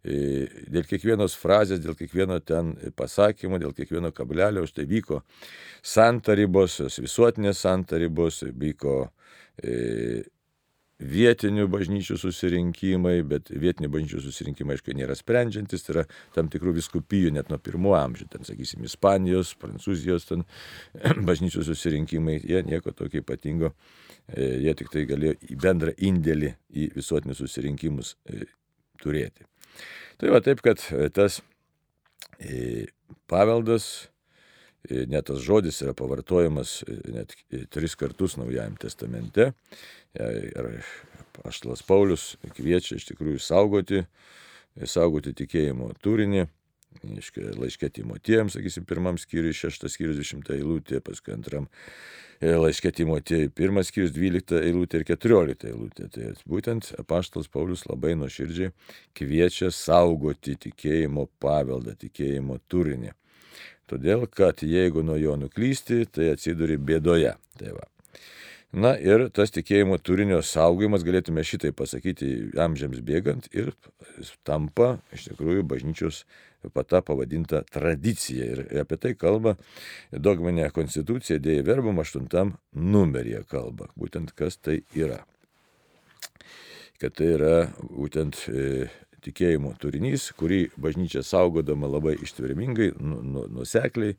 e, 0.06 0.18
dėl 0.70 0.86
kiekvienos 0.86 1.34
frazės, 1.38 1.82
dėl 1.82 1.98
kiekvieno 1.98 2.38
ten 2.46 2.76
pasakymo, 2.98 3.58
dėl 3.62 3.74
kiekvieno 3.74 4.12
kablelio, 4.14 4.68
štai 4.70 4.86
vyko 4.90 5.24
santarybos, 5.82 6.78
visuotinės 7.02 7.64
santarybos, 7.66 8.44
vyko 8.54 9.00
e, 9.58 10.22
vietinių 11.02 11.66
bažnyčių 11.72 12.18
susirinkimai, 12.22 13.18
bet 13.28 13.50
vietinių 13.50 13.90
bažnyčių 13.94 14.22
susirinkimai, 14.28 14.78
aišku, 14.78 14.94
nėra 14.98 15.18
sprendžiantis, 15.18 15.86
tai 15.86 15.96
yra 15.96 16.06
tam 16.36 16.52
tikrų 16.54 16.76
viskupijų 16.78 17.34
net 17.36 17.50
nuo 17.50 17.58
pirmo 17.62 17.96
amžiaus, 17.98 18.30
ten, 18.32 18.46
sakysim, 18.48 18.86
Ispanijos, 18.88 19.56
Prancūzijos 19.62 20.30
ten 20.30 20.46
bažnyčių 21.30 21.66
susirinkimai, 21.72 22.40
jie 22.46 22.64
nieko 22.68 22.94
tokio 22.96 23.26
ypatingo 23.26 23.74
E, 24.30 24.46
jie 24.64 24.74
tik 24.80 24.92
tai 24.94 25.04
galėjo 25.10 25.36
bendrą 25.60 25.94
indėlį 26.00 26.54
į 26.78 26.88
visuotinius 26.96 27.42
susirinkimus 27.42 28.14
e, 28.32 28.46
turėti. 29.02 29.44
Tai 30.22 30.32
va 30.36 30.40
taip, 30.46 30.62
kad 30.64 30.84
e, 30.94 31.10
tas 31.12 31.42
paveldas, 33.30 33.88
net 34.90 35.28
tas 35.30 35.42
žodis 35.44 35.82
yra 35.86 35.94
pavartojamas 35.98 36.82
net 37.14 37.36
tris 37.74 37.96
kartus 38.00 38.38
Naujajam 38.40 38.78
testamente. 38.82 39.52
Ir 40.18 40.72
Aštlas 41.48 41.84
Paulius 41.88 42.36
kviečia 42.58 42.98
iš 42.98 43.06
tikrųjų 43.12 43.40
saugoti, 43.42 44.04
saugoti 44.86 45.36
tikėjimo 45.38 45.94
turinį. 46.04 46.48
Laiškė 47.02 47.88
Timotėjams, 47.96 48.58
sakysim, 48.58 48.84
pirmam 48.84 49.16
skyriui, 49.16 49.54
šeštas 49.56 49.94
skyrius, 49.96 50.18
dešimtą 50.20 50.58
eilutė, 50.58 51.00
paskui 51.00 51.32
antram 51.38 51.70
laiškė 52.42 52.92
Timotėjui, 52.98 53.52
pirmas 53.56 53.88
skyrius 53.88 54.12
12 54.16 54.60
eilutė 54.66 55.00
ir 55.00 55.06
14 55.14 55.70
eilutė. 55.70 56.10
Tai 56.12 56.34
būtent 56.52 56.92
apaštalas 57.00 57.48
Paulius 57.54 57.86
labai 57.88 58.18
nuoširdžiai 58.20 58.74
kviečia 59.18 59.72
saugoti 59.72 60.58
tikėjimo 60.68 61.30
paveldą, 61.40 61.96
tikėjimo 62.02 62.60
turinį. 62.68 63.16
Todėl, 63.92 64.24
kad 64.32 64.64
jeigu 64.64 65.04
nuo 65.04 65.18
jo 65.20 65.36
nuklysti, 65.36 66.06
tai 66.08 66.32
atsiduri 66.32 66.78
bėdoje. 66.80 67.34
Tai 67.60 67.74
va. 67.76 67.90
Na 68.72 68.94
ir 68.96 69.26
tas 69.36 69.52
tikėjimo 69.52 69.98
turinio 70.00 70.38
saugojimas, 70.48 71.04
galėtume 71.04 71.44
šitai 71.44 71.74
pasakyti, 71.76 72.54
amžiams 72.56 73.02
bėgant 73.04 73.50
ir 73.52 73.74
tampa 74.48 74.94
iš 75.12 75.28
tikrųjų 75.28 75.66
bažnyčios 75.68 76.22
pata 76.72 77.02
pavadinta 77.04 77.66
tradicija. 77.68 78.48
Ir 78.48 78.64
apie 78.80 78.96
tai 78.96 79.12
kalba 79.20 79.58
dogminė 80.12 80.70
konstitucija, 80.72 81.42
dėja 81.44 81.68
verbum 81.68 82.00
8 82.00 82.56
numeryje 82.72 83.44
kalba. 83.52 83.90
Būtent 84.00 84.32
kas 84.40 84.56
tai 84.56 84.82
yra. 84.96 85.20
Kad 87.02 87.20
tai 87.20 87.34
yra 87.36 87.56
būtent 87.90 88.46
e, 88.48 88.88
tikėjimo 89.26 89.76
turinys, 89.82 90.30
kurį 90.38 90.64
bažnyčia 90.82 91.24
saugodama 91.26 91.90
labai 91.92 92.16
ištvermingai, 92.22 92.92
nu, 93.00 93.22
nu, 93.22 93.46
nusekliai 93.60 94.18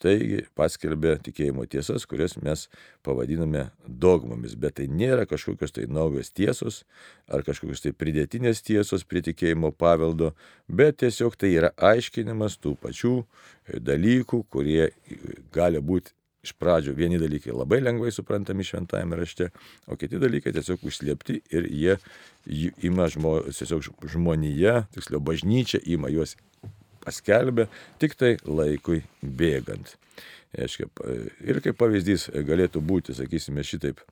Taigi 0.00 0.46
paskelbė 0.56 1.16
tikėjimo 1.26 1.66
tiesas, 1.68 2.06
kurias 2.08 2.38
mes 2.40 2.64
pavadiname 3.04 3.66
dogmomis, 3.84 4.54
bet 4.56 4.78
tai 4.78 4.86
nėra 4.88 5.26
kažkokios 5.28 5.74
tai 5.76 5.84
naujos 5.92 6.32
tiesos 6.32 6.82
ar 7.28 7.44
kažkokios 7.44 7.84
tai 7.84 7.92
pridėtinės 7.92 8.64
tiesos 8.64 9.04
prie 9.04 9.20
tikėjimo 9.26 9.72
paveldo, 9.76 10.32
bet 10.68 11.02
tiesiog 11.04 11.36
tai 11.36 11.52
yra 11.58 11.72
aiškinimas 11.76 12.56
tų 12.62 12.78
pačių 12.80 13.14
dalykų, 13.76 14.42
kurie 14.48 14.88
gali 15.52 15.84
būti 15.84 16.16
iš 16.42 16.54
pradžių 16.58 16.94
vieni 16.98 17.20
dalykai 17.22 17.54
labai 17.54 17.80
lengvai 17.82 18.10
suprantami 18.14 18.66
šventajame 18.66 19.18
rašte, 19.18 19.50
o 19.86 19.96
kiti 19.98 20.18
dalykai 20.22 20.54
tiesiog 20.54 20.82
užslėpti 20.88 21.38
ir 21.54 21.68
jie 21.70 21.98
ima 22.82 23.06
žmo, 23.12 23.38
tiesiog 23.46 23.86
žmonėje, 24.14 24.82
tiksliau 24.96 25.22
bažnyčia 25.22 25.82
ima 25.94 26.10
juos 26.10 26.34
paskelbė 27.02 27.68
tik 28.02 28.16
tai 28.18 28.36
laikui 28.46 29.02
bėgant. 29.22 29.96
Aiškia, 30.52 30.88
ir 31.48 31.62
kaip 31.64 31.78
pavyzdys 31.80 32.28
galėtų 32.44 32.82
būti, 32.84 33.14
sakysime, 33.16 33.64
šitaip. 33.64 34.02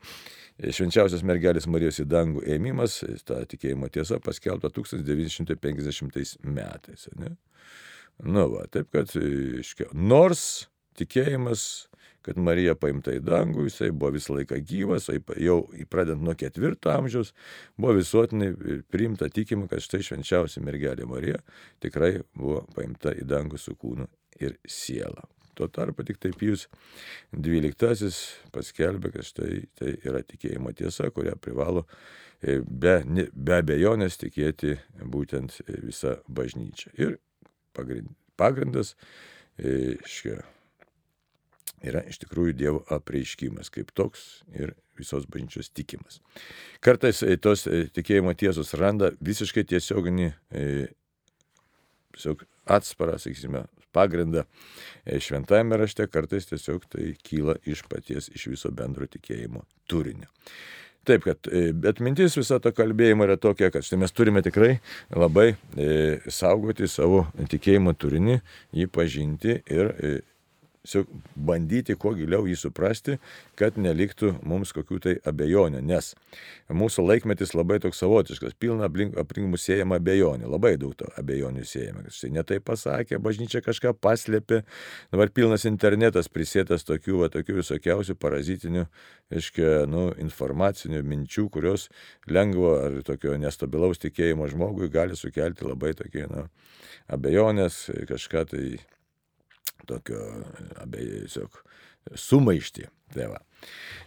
Švenčiausios 0.61 1.23
mergelės 1.25 1.66
Marijos 1.71 2.03
į 2.03 2.05
dangų 2.09 2.43
ėmimas, 2.53 2.99
ta 3.25 3.38
tikėjimo 3.49 3.88
tiesa 3.93 4.19
paskelbta 4.21 4.69
1950 4.77 6.45
metais. 6.45 7.07
Ne? 7.16 7.31
Nu, 8.21 8.45
va, 8.53 8.66
taip 8.69 8.90
kad, 8.93 9.12
aiškia, 9.16 9.88
nors 9.97 10.69
tikėjimas 11.01 11.89
kad 12.26 12.38
Marija 12.40 12.76
paimta 12.78 13.14
į 13.16 13.22
dangų, 13.24 13.66
jisai 13.68 13.90
buvo 13.94 14.14
visą 14.16 14.37
laiką 14.37 14.61
gyvas, 14.66 15.09
jau 15.40 15.59
pradedant 15.92 16.24
nuo 16.26 16.37
ketvirto 16.38 16.92
amžiaus, 16.92 17.33
buvo 17.80 17.96
visuotinai 17.98 18.52
priimta 18.92 19.30
tikima, 19.33 19.68
kad 19.70 19.83
štai 19.85 20.02
švenčiausia 20.06 20.62
mergelė 20.64 21.09
Marija 21.09 21.40
tikrai 21.83 22.18
buvo 22.37 22.64
paimta 22.76 23.14
į 23.16 23.26
dangų 23.30 23.61
su 23.61 23.76
kūnu 23.78 24.09
ir 24.40 24.56
siela. 24.68 25.24
Tuo 25.59 25.68
tarpu 25.68 26.04
tik 26.06 26.20
taip 26.22 26.40
jūs 26.40 26.68
dvyliktasis 27.35 28.20
paskelbė, 28.54 29.11
kad 29.16 29.26
štai 29.26 29.64
tai 29.76 29.96
yra 30.06 30.22
tikėjimo 30.24 30.72
tiesa, 30.76 31.11
kurią 31.12 31.35
privalo 31.42 31.85
e, 32.40 32.61
be, 32.64 33.00
be 33.35 33.59
abejonės 33.59 34.16
tikėti 34.22 34.76
būtent 35.00 35.59
visa 35.83 36.16
bažnyčia. 36.28 36.94
Ir 36.96 37.18
pagrindas, 38.40 38.94
e, 39.59 39.98
škia, 40.09 40.38
yra 41.87 42.03
iš 42.09 42.21
tikrųjų 42.25 42.55
Dievo 42.59 42.85
apreiškimas 42.93 43.73
kaip 43.73 43.93
toks 43.97 44.43
ir 44.53 44.75
visos 45.01 45.27
bažnyčios 45.31 45.71
tikimas. 45.73 46.21
Kartais 46.85 47.23
e, 47.25 47.37
tos 47.40 47.66
e, 47.66 47.87
tikėjimo 47.95 48.35
tiesos 48.38 48.75
randa 48.79 49.12
visiškai 49.25 49.64
tiesioginį 49.71 50.31
e, 50.31 50.64
tiesiog 52.16 52.45
atsparą, 52.71 53.16
sakysime, 53.19 53.64
pagrindą 53.97 54.45
šventajame 55.07 55.81
rašte, 55.81 56.07
kartais 56.11 56.47
tiesiog 56.47 56.85
tai 56.93 57.14
kyla 57.27 57.57
iš 57.66 57.83
paties, 57.90 58.29
iš 58.37 58.51
viso 58.53 58.71
bendro 58.75 59.09
tikėjimo 59.11 59.64
turinio. 59.90 60.29
Taip, 61.09 61.25
kad, 61.25 61.49
bet 61.81 62.01
mintis 62.05 62.37
viso 62.37 62.59
to 62.61 62.71
kalbėjimo 62.77 63.25
yra 63.25 63.38
tokia, 63.40 63.71
kad 63.73 63.87
štai 63.87 64.03
mes 64.03 64.12
turime 64.12 64.43
tikrai 64.45 64.75
labai 65.16 65.55
e, 65.81 65.87
saugoti 66.29 66.87
savo 66.93 67.25
tikėjimo 67.51 67.95
turinį, 67.97 68.37
jį 68.77 68.87
pažinti 68.93 69.57
ir 69.64 69.95
e, 69.97 70.11
bandyti 71.37 71.95
kuo 72.01 72.14
giliau 72.16 72.47
jį 72.49 72.57
suprasti, 72.57 73.19
kad 73.59 73.77
neliktų 73.77 74.33
mums 74.49 74.73
kokių 74.73 74.99
tai 75.05 75.12
abejonių, 75.29 75.83
nes 75.85 76.14
mūsų 76.73 77.05
laikmetis 77.05 77.53
labai 77.53 77.77
toks 77.85 78.01
savotiškas, 78.01 78.55
pilna 78.57 78.88
aplink, 78.88 79.16
aplink 79.21 79.51
mus 79.53 79.66
siejama 79.69 79.99
abejonė, 80.01 80.49
labai 80.49 80.79
daug 80.81 80.95
to 80.97 81.09
abejonių 81.21 81.66
siejama. 81.69 82.07
Štai 82.09 82.31
netai 82.33 82.61
pasakė, 82.64 83.19
bažnyčia 83.21 83.61
kažką 83.64 83.93
paslėpė, 84.01 84.62
dabar 85.12 85.33
pilnas 85.37 85.66
internetas 85.69 86.33
prisėtas 86.33 86.87
tokių, 86.88 87.19
va, 87.25 87.29
tokių 87.35 87.59
visokiausių 87.61 88.16
parazitinių, 88.16 88.87
aiškiai, 89.37 89.85
nu, 89.90 90.07
informacinių 90.25 91.03
minčių, 91.05 91.45
kurios 91.53 91.90
lengvo 92.25 92.73
ar 92.79 92.97
tokio 93.05 93.37
nestabilaus 93.37 94.01
tikėjimo 94.01 94.49
žmogui 94.49 94.88
gali 94.88 95.19
sukelti 95.19 95.69
labai 95.69 95.93
tokie, 95.99 96.25
nu, 96.33 96.47
abejonės, 97.12 97.85
kažką 98.09 98.47
tai 98.49 98.64
tokio 99.88 100.21
abiejų 100.83 101.29
sumaištį. 102.16 102.88
Tai, 103.11 103.27
va. 103.27 103.40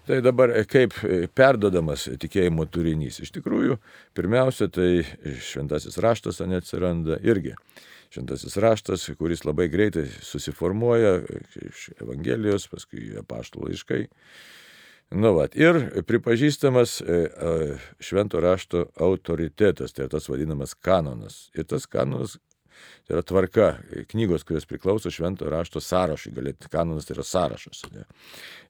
tai 0.08 0.22
dabar 0.24 0.54
kaip 0.72 0.96
perdodamas 1.36 2.06
tikėjimo 2.22 2.66
turinys. 2.72 3.20
Iš 3.24 3.34
tikrųjų, 3.36 3.76
pirmiausia, 4.16 4.70
tai 4.72 5.04
šventasis 5.44 6.00
raštas 6.04 6.40
neatsiranda 6.48 7.20
irgi. 7.28 7.58
Šventasis 8.14 8.56
raštas, 8.62 9.08
kuris 9.18 9.44
labai 9.44 9.68
greitai 9.74 10.06
susiformuoja 10.22 11.18
iš 11.66 11.90
Evangelijos, 11.98 12.70
paskui 12.72 13.10
apaštų 13.20 13.68
laiškai. 13.68 14.04
Nu, 15.14 15.34
vat, 15.36 15.58
ir 15.60 15.78
pripažįstamas 16.10 16.96
e, 17.02 17.18
švento 18.02 18.40
rašto 18.42 18.88
autoritetas, 18.98 19.94
tai 19.94 20.08
tas 20.10 20.30
vadinamas 20.30 20.74
kanonas. 20.74 21.50
Ir 21.58 21.68
tas 21.70 21.86
kanonas 21.90 22.38
Tai 23.08 23.18
yra 23.18 23.24
tvarka, 23.28 23.68
knygos, 24.12 24.46
kurios 24.48 24.68
priklauso 24.70 25.12
švento 25.12 25.50
rašto 25.52 25.82
sąrašui, 25.84 26.32
galėtų 26.38 26.70
kanonas 26.72 27.08
tai 27.08 27.18
yra 27.18 27.26
sąrašas, 27.28 27.82
ne, 27.92 28.06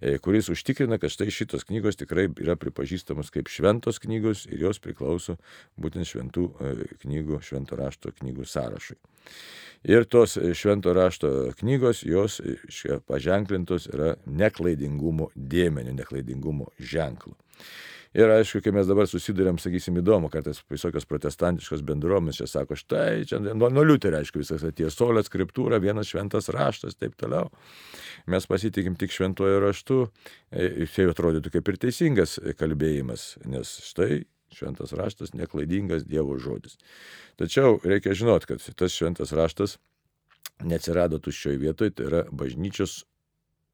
e, 0.01 0.15
kuris 0.23 0.49
užtikrina, 0.53 0.97
kad 1.01 1.13
štai 1.13 1.29
šitos 1.33 1.67
knygos 1.69 1.99
tikrai 1.99 2.25
yra 2.41 2.55
pripažįstamos 2.59 3.29
kaip 3.33 3.51
šventos 3.53 4.01
knygos 4.03 4.47
ir 4.49 4.65
jos 4.65 4.81
priklauso 4.81 5.37
būtent 5.77 6.09
šventų 6.09 6.47
e, 6.49 6.73
knygų, 7.05 7.43
švento 7.45 7.77
rašto 7.77 8.13
knygų 8.17 8.49
sąrašui. 8.49 8.97
Ir 9.83 10.05
tos 10.07 10.37
švento 10.55 10.93
rašto 10.95 11.29
knygos, 11.59 12.05
jos 12.07 12.39
paženklintos 13.05 13.89
yra 13.91 14.13
neklaidingumo 14.25 15.27
dėmenių, 15.35 15.97
neklaidingumo 15.97 16.69
ženklu. 16.79 17.35
Ir 18.13 18.29
aišku, 18.29 18.59
kai 18.61 18.69
mes 18.75 18.85
dabar 18.85 19.07
susidurėm, 19.09 19.57
sakysim, 19.57 19.95
įdomu, 19.97 20.29
kartais 20.29 20.59
visokios 20.69 21.07
protestantiškos 21.09 21.81
bendruomenės 21.87 22.43
čia 22.43 22.47
sako, 22.51 22.77
štai, 22.77 23.23
čia 23.29 23.39
nuo, 23.41 23.71
nuo 23.73 23.85
liuterio, 23.87 24.19
aišku, 24.21 24.37
visas 24.43 24.61
atėjo 24.67 24.91
solė, 24.93 25.23
skriptūra, 25.25 25.79
vienas 25.81 26.11
šventas 26.11 26.51
raštas, 26.53 26.93
taip 26.99 27.15
toliau. 27.17 27.49
Mes 28.29 28.45
pasitikim 28.45 28.99
tik 29.01 29.15
šventuoju 29.15 29.63
raštu, 29.63 29.97
tai 30.53 31.07
atrodytų 31.09 31.55
kaip 31.55 31.73
ir 31.73 31.79
teisingas 31.87 32.37
kalbėjimas, 32.59 33.31
nes 33.49 33.73
štai 33.89 34.21
šventas 34.53 34.93
raštas 34.93 35.33
neklaidingas 35.33 36.05
Dievo 36.05 36.37
žodis. 36.37 36.77
Tačiau 37.41 37.79
reikia 37.81 38.13
žinot, 38.13 38.45
kad 38.45 38.61
tas 38.77 38.93
šventas 38.93 39.33
raštas 39.33 39.79
neatsirado 40.61 41.17
tuščioj 41.17 41.57
vietoje, 41.65 41.97
tai 41.97 42.07
yra 42.11 42.23
bažnyčios 42.29 43.07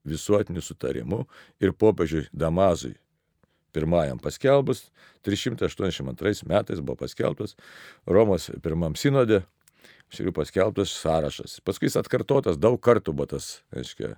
visuotiniu 0.07 0.63
sutarimu 0.63 1.25
ir 1.59 1.75
popiežiui 1.75 2.29
Damazui 2.31 2.95
pirmajam 3.75 4.19
paskelbus, 4.21 4.87
382 5.27 6.47
metais 6.49 6.81
buvo 6.81 6.99
paskelbtas 7.03 7.55
Romos 8.07 8.49
pirmam 8.63 8.95
sinode, 8.99 9.43
šalių 10.15 10.33
paskelbtas 10.35 10.93
sąrašas. 11.03 11.59
Paskui 11.65 11.89
jis 11.89 11.99
atkartotas 11.99 12.57
daug 12.57 12.79
kartų 12.81 13.13
buvo 13.13 13.29
tas, 13.35 13.59
aiškiai, 13.75 14.15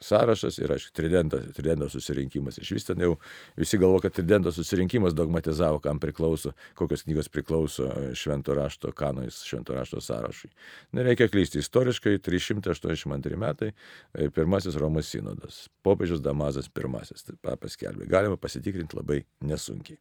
sąrašas 0.00 0.58
ir, 0.58 0.72
aišku, 0.72 0.92
tridento, 0.96 1.40
tridento 1.56 1.88
susirinkimas. 1.92 2.58
Iš 2.62 2.70
vis 2.76 2.86
ten 2.88 3.00
jau 3.04 3.16
visi 3.56 3.78
galvo, 3.78 4.00
kad 4.02 4.14
tridento 4.16 4.52
susirinkimas 4.52 5.14
dogmatizavo, 5.14 5.80
kam 5.82 6.00
priklauso, 6.02 6.52
kokios 6.78 7.04
knygos 7.06 7.28
priklauso 7.32 7.88
švento 8.18 8.54
rašto 8.54 8.92
kanojus, 8.92 9.42
švento 9.48 9.74
rašto 9.74 10.00
sąrašui. 10.00 10.50
Nereikia 10.92 11.28
klysti. 11.28 11.62
Istoriškai 11.62 12.18
382 12.18 13.36
metai 13.36 13.72
e, 13.72 14.30
pirmasis 14.30 14.76
Romos 14.76 15.10
sinodas. 15.10 15.68
Popiežius 15.82 16.22
Damazas 16.22 16.68
pirmasis 16.68 17.26
paskelbė. 17.42 18.06
Galima 18.10 18.36
pasitikrinti 18.36 18.98
labai 18.98 19.22
nesunkiai. 19.40 19.98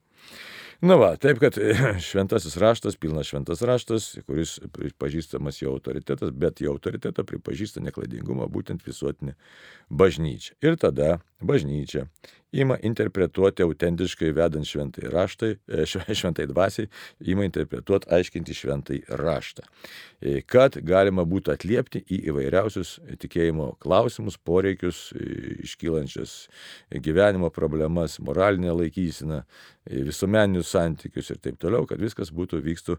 Na 0.81 0.95
va, 0.97 1.11
taip 1.21 1.37
kad 1.41 1.57
šventasis 2.09 2.55
raštas, 2.57 2.95
pilnas 2.97 3.29
šventas 3.29 3.61
raštas, 3.65 4.07
kuris 4.25 4.55
pripažįstamas 4.73 5.59
jo 5.61 5.75
autoritetas, 5.75 6.31
bet 6.33 6.63
jo 6.63 6.73
autoritetą 6.73 7.25
pripažįsta 7.29 7.83
neklaidingumą 7.85 8.47
būtent 8.49 8.81
visuotinė 9.01 9.35
bažnyčia. 9.89 10.55
Ir 10.61 10.77
tada 10.77 11.19
bažnyčia 11.41 12.07
ima 12.51 12.77
interpretuoti 12.81 13.63
autentiškai 13.63 14.31
vedant 14.35 14.67
šventai 14.67 15.09
raštai, 15.11 15.51
e, 15.67 15.85
šventai 16.19 16.47
dvasiai, 16.47 16.87
ima 17.19 17.45
interpretuoti, 17.47 18.09
aiškinti 18.11 18.53
šventai 18.53 18.99
raštą, 19.07 19.63
e, 20.19 20.41
kad 20.45 20.75
galima 20.83 21.23
būtų 21.27 21.55
atliepti 21.55 22.03
į 22.11 22.21
įvairiausius 22.31 22.97
tikėjimo 23.23 23.71
klausimus, 23.81 24.37
poreikius, 24.37 25.09
e, 25.15 25.57
iškylančias 25.67 26.35
gyvenimo 26.91 27.51
problemas, 27.53 28.19
moralinę 28.19 28.75
laikysiną, 28.75 29.43
visuomeninius 29.91 30.69
santykius 30.75 31.31
ir 31.33 31.39
taip 31.41 31.55
toliau, 31.57 31.87
kad 31.89 31.97
viskas 31.97 32.29
būtų 32.29 32.59
vykstų 32.61 32.95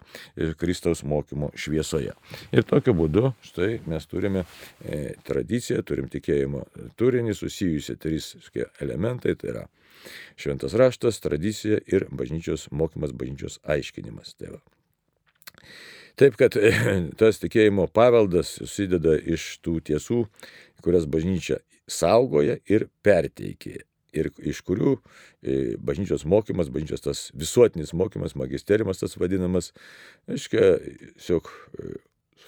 Kristaus 0.59 1.05
mokymo 1.07 1.53
šviesoje. 1.55 2.11
Ir 2.51 2.67
tokiu 2.67 2.91
būdu 2.99 3.31
štai 3.47 3.77
mes 3.87 4.09
turime 4.11 4.43
tradiciją, 5.23 5.85
turim 5.87 6.09
tikėjimo 6.11 6.65
turinį 6.99 7.37
susijusi 7.39 7.95
trys 8.03 8.33
elementai 8.83 9.37
tai 9.43 9.55
yra 9.55 9.65
šventas 10.41 10.75
raštas, 10.79 11.21
tradicija 11.23 11.79
ir 11.87 12.07
bažnyčios 12.11 12.69
mokymas, 12.71 13.13
bažnyčios 13.15 13.59
aiškinimas. 13.63 14.35
Tai 14.39 14.57
va. 14.57 14.63
Taip 16.19 16.37
kad 16.41 16.57
tas 17.21 17.41
tikėjimo 17.43 17.89
paveldas 17.95 18.57
susideda 18.61 19.15
iš 19.17 19.57
tų 19.65 19.79
tiesų, 19.89 20.25
kurias 20.85 21.09
bažnyčia 21.09 21.63
saugoja 21.91 22.59
ir 22.71 22.89
perteikė. 23.05 23.83
Ir 24.13 24.29
iš 24.45 24.59
kurių 24.69 24.99
e, 24.99 25.79
bažnyčios 25.81 26.27
mokymas, 26.29 26.69
bažnyčios 26.69 27.01
tas 27.01 27.21
visuotinis 27.33 27.95
mokymas, 27.97 28.35
magisterimas 28.37 29.01
tas 29.01 29.17
vadinamas, 29.17 29.71
aiškiai, 30.29 30.99
tiesiog 31.15 31.49
e, 31.49 31.95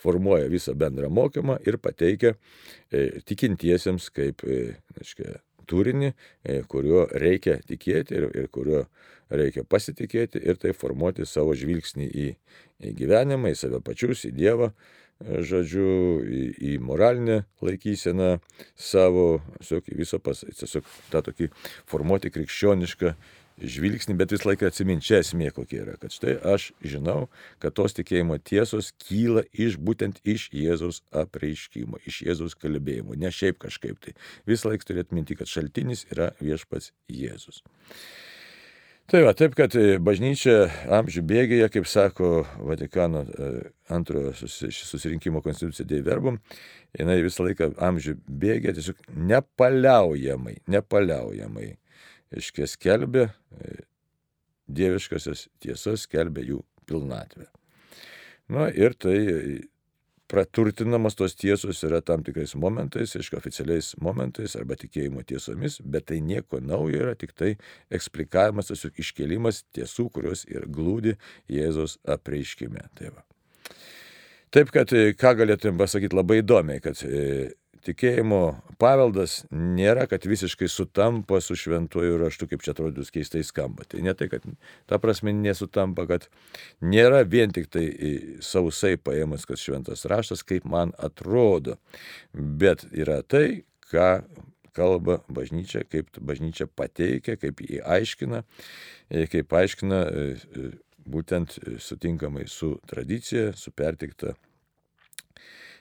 formuoja 0.02 0.50
visą 0.52 0.74
bendrą 0.76 1.08
mokymą 1.08 1.56
ir 1.64 1.78
pateikia 1.80 2.34
e, 2.92 3.22
tikintiesiems 3.24 4.10
kaip, 4.12 4.44
aiškiai, 5.00 5.38
turinį, 5.70 6.12
e, 6.44 6.60
kuriuo 6.70 7.06
reikia 7.20 7.58
tikėti 7.68 8.18
ir, 8.18 8.28
ir 8.34 8.50
kuriuo 8.54 8.84
reikia 9.34 9.64
pasitikėti 9.64 10.42
ir 10.42 10.58
tai 10.60 10.74
formuoti 10.76 11.26
savo 11.26 11.54
žvilgsnį 11.56 12.08
į, 12.08 12.26
į 12.84 12.92
gyvenimą, 12.98 13.52
į 13.52 13.58
save 13.58 13.80
pačius, 13.84 14.26
į 14.28 14.34
Dievą, 14.36 14.70
e, 14.70 15.40
žodžiu, 15.46 15.88
į, 16.24 16.42
į 16.72 16.74
moralinę 16.84 17.42
laikyseną 17.64 18.34
savo, 18.76 19.40
tiesiog 19.60 19.88
visą 20.00 20.20
tiesiog 20.24 20.92
tą 21.12 21.24
tokį 21.30 21.50
formuoti 21.90 22.32
krikščionišką 22.34 23.14
žvilgsnį, 23.60 24.16
bet 24.18 24.34
visą 24.34 24.50
laiką 24.50 24.68
atsiminti, 24.68 25.06
čia 25.08 25.20
esmė 25.22 25.50
kokia 25.54 25.82
yra, 25.84 25.94
kad 26.00 26.14
štai 26.14 26.36
aš 26.54 26.70
žinau, 26.82 27.28
kad 27.62 27.76
tos 27.78 27.94
tikėjimo 27.96 28.40
tiesos 28.42 28.90
kyla 29.06 29.44
iš 29.52 29.78
būtent 29.78 30.20
iš 30.26 30.48
Jėzaus 30.54 31.02
apreiškimo, 31.14 32.02
iš 32.08 32.24
Jėzaus 32.26 32.58
kalbėjimo, 32.58 33.16
ne 33.20 33.30
šiaip 33.34 33.60
kažkaip 33.62 34.00
tai. 34.02 34.16
Visą 34.50 34.72
laiką 34.72 34.90
turėt 34.90 35.14
minti, 35.14 35.38
kad 35.38 35.50
šaltinis 35.50 36.06
yra 36.10 36.32
viešpats 36.42 36.92
Jėzus. 37.10 37.62
Tai 39.04 39.20
va, 39.20 39.34
taip, 39.36 39.52
kad 39.52 39.74
e, 39.76 39.98
bažnyčia 40.00 40.70
amžių 40.96 41.22
bėgėje, 41.28 41.66
kaip 41.74 41.84
sako 41.84 42.28
Vatikano 42.64 43.20
e, 43.28 43.48
antrojo 43.92 44.32
susirinkimo 44.32 45.42
konstitucija 45.44 45.84
Dei 45.84 46.00
Verbum, 46.06 46.38
jinai 46.96 47.18
visą 47.20 47.44
laiką 47.44 47.74
amžių 47.84 48.16
bėgė 48.24 48.72
tiesiog 48.78 49.04
nepaliaujamai, 49.28 50.56
nepaliaujamai 50.72 51.74
aiškiai 52.32 52.70
skelbė 52.70 53.26
e, 53.28 53.74
dieviškasias 54.70 55.48
tiesas, 55.60 56.06
skelbė 56.08 56.46
jų 56.48 56.62
pilnatvę. 56.88 57.48
Na 58.52 58.68
ir 58.72 58.96
tai 59.00 59.18
praturtinamas 60.28 61.16
tos 61.18 61.36
tiesos 61.36 61.82
yra 61.84 62.00
tam 62.04 62.24
tikrais 62.24 62.54
momentais, 62.58 63.12
aišku, 63.16 63.36
oficialiais 63.38 63.92
momentais 64.02 64.56
arba 64.58 64.76
tikėjimo 64.80 65.24
tiesomis, 65.28 65.78
bet 65.80 66.08
tai 66.10 66.20
nieko 66.24 66.60
naujo 66.64 67.02
yra, 67.02 67.14
tik 67.18 67.34
tai 67.36 67.54
eksplikavimas, 67.94 68.70
tiesiog 68.72 69.02
iškelimas 69.04 69.62
tiesų, 69.76 70.08
kurios 70.14 70.46
ir 70.48 70.66
glūdi 70.66 71.16
Jėzos 71.52 71.98
apreiškime. 72.16 72.88
Tai 72.98 73.12
va. 73.16 73.24
Taip 74.54 74.70
kad 74.74 74.92
ką 75.18 75.34
galėtume 75.40 75.80
pasakyti 75.80 76.16
labai 76.16 76.40
įdomiai, 76.40 76.80
kad 76.82 77.00
tikėjimo 77.84 78.40
paveldas 78.80 79.42
nėra, 79.52 80.06
kad 80.10 80.24
visiškai 80.28 80.68
sutampa 80.72 81.40
su 81.44 81.56
šventuoju 81.58 82.18
raštu, 82.22 82.48
kaip 82.50 82.64
čia 82.64 82.72
atrodo 82.74 83.04
keistai 83.14 83.44
skamba. 83.46 83.86
Tai 83.88 84.02
ne 84.06 84.14
tai, 84.18 84.30
kad 84.32 84.46
ta 84.90 84.98
prasme 85.02 85.34
nesutampa, 85.36 86.06
kad 86.10 86.28
nėra 86.84 87.22
vien 87.28 87.54
tik 87.54 87.70
tai 87.72 87.84
sausai 88.44 88.96
paėmus, 89.00 89.46
kad 89.48 89.60
šventas 89.60 90.06
raštas, 90.10 90.44
kaip 90.46 90.66
man 90.68 90.94
atrodo, 90.98 91.78
bet 92.32 92.86
yra 92.92 93.20
tai, 93.22 93.64
ką 93.90 94.10
kalba 94.74 95.20
bažnyčia, 95.30 95.84
kaip 95.86 96.10
bažnyčia 96.18 96.66
pateikia, 96.66 97.36
kaip 97.40 97.62
jį 97.62 97.80
aiškina, 97.96 98.42
e, 99.10 99.26
kaip 99.30 99.54
aiškina 99.54 100.00
e, 100.04 100.24
e, 100.34 100.72
būtent 101.04 101.58
sutinkamai 101.84 102.48
su 102.50 102.74
tradicija, 102.90 103.52
su 103.56 103.70
pertikta 103.76 104.34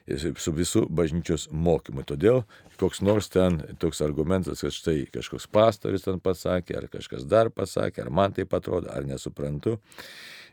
su 0.06 0.52
visų 0.52 0.84
bažnyčios 0.92 1.48
mokymu. 1.52 2.04
Todėl 2.04 2.42
koks 2.80 3.00
nors 3.00 3.30
ten 3.32 3.60
toks 3.80 4.02
argumentas, 4.04 4.60
kad 4.64 4.74
štai 4.74 5.04
kažkoks 5.14 5.48
pastoris 5.48 6.04
ten 6.04 6.20
pasakė, 6.20 6.78
ar 6.82 6.88
kažkas 6.92 7.24
dar 7.28 7.50
pasakė, 7.54 8.04
ar 8.04 8.10
man 8.10 8.34
tai 8.36 8.44
atrodo, 8.50 8.90
ar 8.92 9.06
nesuprantu, 9.08 9.78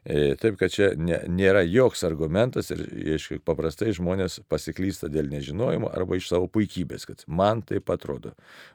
E, 0.02 0.34
taip, 0.42 0.56
kad 0.58 0.74
čia 0.74 0.88
nėra 0.98 1.62
joks 1.62 2.02
argumentas 2.08 2.72
ir 2.74 2.80
aiškiai, 3.14 3.38
paprastai 3.46 3.92
žmonės 3.94 4.40
pasiklysta 4.50 5.12
dėl 5.14 5.28
nežinojimo 5.30 5.92
arba 5.94 6.18
iš 6.18 6.32
savo 6.32 6.48
puikybės, 6.50 7.06
kad 7.06 7.22
man 7.30 7.62
tai 7.62 7.84
atrodo. 7.86 8.32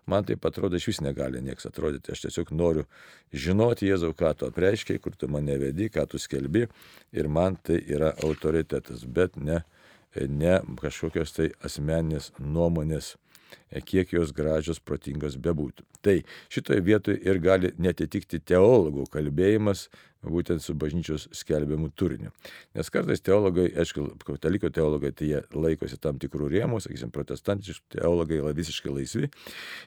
Man 0.06 0.22
tai 0.28 0.36
atrodo 0.38 0.78
iš 0.78 0.86
vis 0.92 1.00
negali 1.02 1.42
nieks 1.42 1.66
atrodyti. 1.66 2.14
Aš 2.14 2.28
tiesiog 2.28 2.52
noriu 2.54 2.86
žinoti 3.34 3.90
Jėzau, 3.90 4.12
ką 4.14 4.36
tu 4.38 4.46
apreiškiai, 4.46 5.02
kur 5.02 5.18
tu 5.18 5.26
mane 5.26 5.58
vedi, 5.58 5.90
ką 5.90 6.06
tu 6.06 6.22
skelbi 6.22 6.68
ir 7.10 7.26
man 7.26 7.58
tai 7.58 7.80
yra 7.82 8.12
autoritetas, 8.22 9.02
bet 9.02 9.34
ne, 9.34 9.64
ne 10.28 10.60
kažkokios 10.80 11.34
tai 11.36 11.50
asmeninės 11.64 12.32
nuomonės 12.40 13.14
kiek 13.86 14.12
jos 14.14 14.32
gražios, 14.36 14.80
protingos 14.80 15.38
bebūtų. 15.42 15.86
Tai 16.06 16.18
šitoje 16.52 16.84
vietoje 16.86 17.22
ir 17.26 17.40
gali 17.42 17.72
netitikti 17.82 18.40
teologų 18.40 19.08
kalbėjimas, 19.12 19.88
būtent 20.30 20.62
su 20.62 20.74
bažnyčios 20.74 21.28
skelbiamu 21.34 21.90
turiniu. 21.94 22.32
Nes 22.76 22.90
kartais 22.92 23.22
teologai, 23.24 23.66
aišku, 23.78 24.06
kataliko 24.26 24.70
teologai, 24.74 25.12
tai 25.16 25.28
jie 25.30 25.42
laikosi 25.54 25.98
tam 26.02 26.20
tikrų 26.22 26.50
rėmų, 26.52 26.80
sakysim, 26.82 27.12
protestantiški 27.14 27.98
teologai 27.98 28.40
yra 28.40 28.52
visiškai 28.56 28.92
laisvi, 28.92 29.30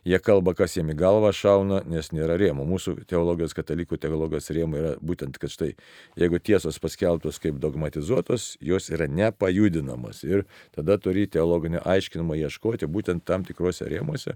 jie 0.08 0.20
kalba, 0.24 0.56
kas 0.58 0.78
jiem 0.78 0.94
į 0.94 0.98
galvą 1.00 1.32
šauna, 1.36 1.82
nes 1.90 2.12
nėra 2.16 2.38
rėmų. 2.40 2.66
Mūsų 2.70 2.96
teologijos, 3.10 3.56
katalikų 3.58 4.00
teologijos 4.02 4.50
rėmų 4.56 4.82
yra 4.82 4.94
būtent, 5.04 5.40
kad 5.42 5.54
štai, 5.54 5.74
jeigu 6.20 6.40
tiesos 6.40 6.80
paskelbtos 6.82 7.42
kaip 7.44 7.60
dogmatizuotos, 7.62 8.54
jos 8.64 8.90
yra 8.94 9.10
nepajudinamos 9.12 10.24
ir 10.28 10.46
tada 10.76 10.98
turi 11.02 11.28
teologinio 11.28 11.84
aiškinimo 11.86 12.38
ieškoti 12.40 12.90
būtent 12.90 13.26
tam 13.28 13.46
tikrose 13.70 13.90
rėmuose, 13.90 14.36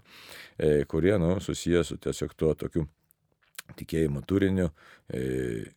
e, 0.57 0.85
kurie, 0.85 1.17
nu, 1.19 1.39
susijęs 1.41 1.93
su 1.93 1.97
tiesiog 1.97 2.35
tuo 2.37 2.53
tokiu 2.53 2.85
tikėjimo 3.77 4.21
turiniu, 4.27 4.69
e, 5.09 5.71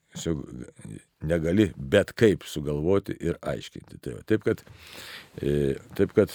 negali 1.23 1.71
bet 1.77 2.13
kaip 2.17 2.45
sugalvoti 2.45 3.17
ir 3.21 3.39
aiškinti. 3.43 4.01
Tai 4.03 4.17
va, 4.17 4.23
taip, 4.27 4.45
kad, 4.45 4.63
e, 5.41 5.77
taip 5.97 6.13
kad 6.17 6.33